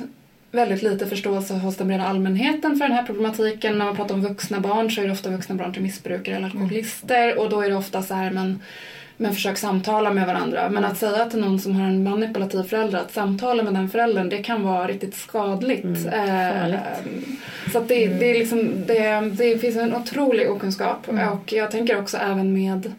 [0.52, 3.78] väldigt lite förståelse hos den breda allmänheten för den här problematiken.
[3.78, 6.46] När man pratar om vuxna barn så är det ofta vuxna barn till missbrukare eller
[6.46, 8.60] alkoholister och då är det ofta så här men
[9.18, 10.70] men försök samtala med varandra.
[10.70, 14.30] Men att säga till någon som har en manipulativ förälder att samtala med den föräldern
[14.30, 15.84] det kan vara riktigt skadligt.
[15.84, 16.80] Mm, Eh,
[17.74, 21.30] så det, det, är liksom, det, det finns en otrolig okunskap Mm.
[21.30, 22.94] och jag tänker också även med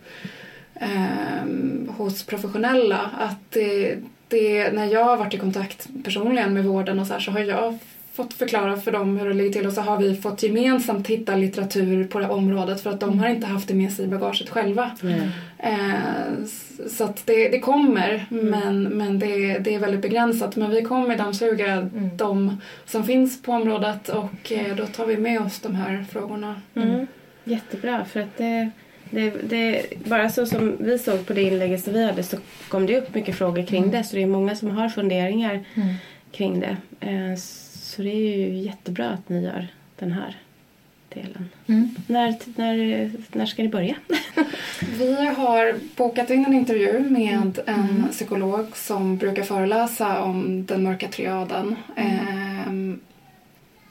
[0.82, 3.10] eh, hos professionella.
[3.18, 3.96] Att det,
[4.28, 7.40] det, när jag har varit i kontakt personligen med vården och så, här, så har
[7.40, 7.78] jag
[8.14, 11.36] fått förklara för dem hur det ligger till och så har vi fått gemensamt hitta
[11.36, 14.48] litteratur på det området för att de har inte haft det med sig i bagaget
[14.48, 14.90] själva.
[15.02, 15.20] Mm.
[15.59, 16.46] Eh,
[16.88, 18.46] så att det, det kommer Mm.
[18.50, 20.56] men, men det, det är väldigt begränsat.
[20.56, 25.40] Men vi kommer dammsuga de som finns på området och eh, då tar vi med
[25.40, 26.60] oss de här frågorna.
[26.74, 27.06] Mm.
[27.44, 28.70] Jättebra, för att det,
[29.12, 32.36] det, det, bara så som vi såg på det inlägget som vi hade så
[32.68, 34.05] kom det upp mycket frågor kring det.
[34.05, 35.94] Så det är många som har funderingar Mm.
[36.32, 36.76] kring det.
[37.01, 37.36] Eh,
[37.74, 39.66] Så det är ju jättebra att ni gör
[39.98, 40.36] den här
[41.14, 41.48] delen.
[41.66, 41.94] Mm.
[42.06, 43.94] När, när, när ska det börja?
[44.98, 51.09] Vi har bokat in en intervju med en psykolog som brukar föreläsa om den mörka
[51.09, 51.76] triaden.
[51.97, 53.01] Ehm,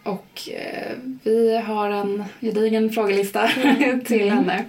[0.04, 0.92] och eh,
[1.24, 3.48] vi har en gedigen frågelista
[4.06, 4.66] till henne.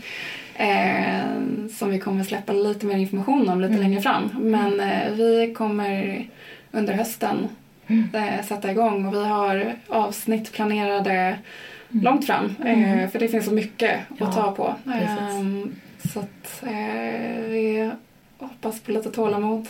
[0.57, 1.23] Eh,
[1.71, 4.31] som vi kommer släppa lite mer information om lite längre fram.
[4.41, 6.25] Men eh, vi kommer
[6.71, 7.49] under hösten
[8.13, 11.39] eh, sätta igång och vi har avsnitt planerade
[11.89, 12.55] långt fram.
[12.65, 14.75] Eh, för det finns så mycket Ja, att ta på.
[14.93, 15.75] Ehm,
[16.13, 17.91] så att eh, vi
[18.39, 19.67] hoppas på lite tålamod.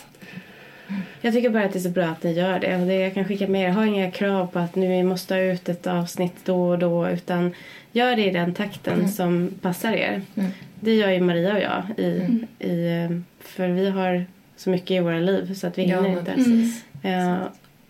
[1.21, 2.75] Jag tycker bara att det är så bra att ni gör det.
[2.81, 3.73] Och det jag kan skicka med er.
[3.73, 7.09] Ha inga krav på att nu måste ha ut ett avsnitt då och då.
[7.09, 7.53] Utan
[7.91, 10.21] gör det i den takten som passar er.
[10.35, 10.51] Mm.
[10.83, 11.83] Det gör ju Maria och jag.
[12.05, 12.29] I,
[12.59, 16.09] i, eh, för vi har så mycket i våra liv så att vi Ja, hinner
[16.09, 16.31] men inte.
[16.33, 16.85] precis.
[17.03, 17.37] Eh,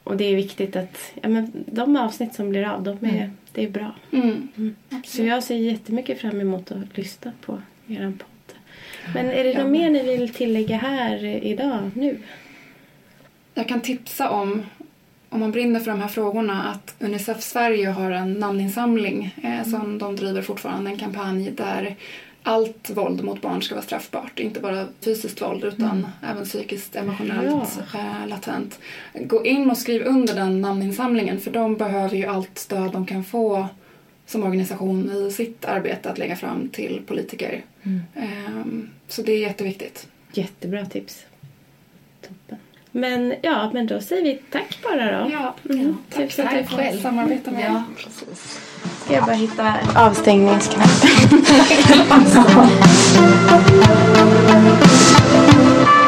[0.03, 3.31] och det är viktigt att ja, men de avsnitt som blir av, de är, Mm.
[3.51, 3.95] det är bra.
[4.11, 4.75] Mm.
[5.05, 8.57] Så jag ser jättemycket fram emot att lyssna på er podd.
[9.13, 9.61] Men är det Ja.
[9.63, 12.17] något mer ni vill tillägga här idag, nu?
[13.53, 14.63] Jag kan tipsa om,
[15.29, 19.97] om man brinner för de här frågorna, att Unicef Sverige har en namninsamling eh, som
[19.97, 21.95] de driver fortfarande, en kampanj där
[22.43, 24.39] allt våld mot barn ska vara straffbart.
[24.39, 28.79] Inte bara fysiskt våld utan även psykiskt, emotionellt, eh, latent.
[29.13, 33.23] Gå in och skriv under den namninsamlingen för de behöver ju allt stöd de kan
[33.23, 33.67] få
[34.25, 37.61] som organisation i sitt arbete att lägga fram till politiker.
[38.15, 40.07] Ehm, så det är jätteviktigt.
[40.33, 41.25] Jättebra tips.
[42.21, 42.57] Toppen.
[42.91, 45.31] Men ja, men då säger vi tack bara då.
[45.31, 45.97] Ja, Mm.
[46.09, 46.83] tack Tack för att själv.
[46.83, 47.65] jag får samarbeta med.
[47.65, 47.83] Ja.
[49.05, 51.45] Ska jag bara hitta avstängningsknappen.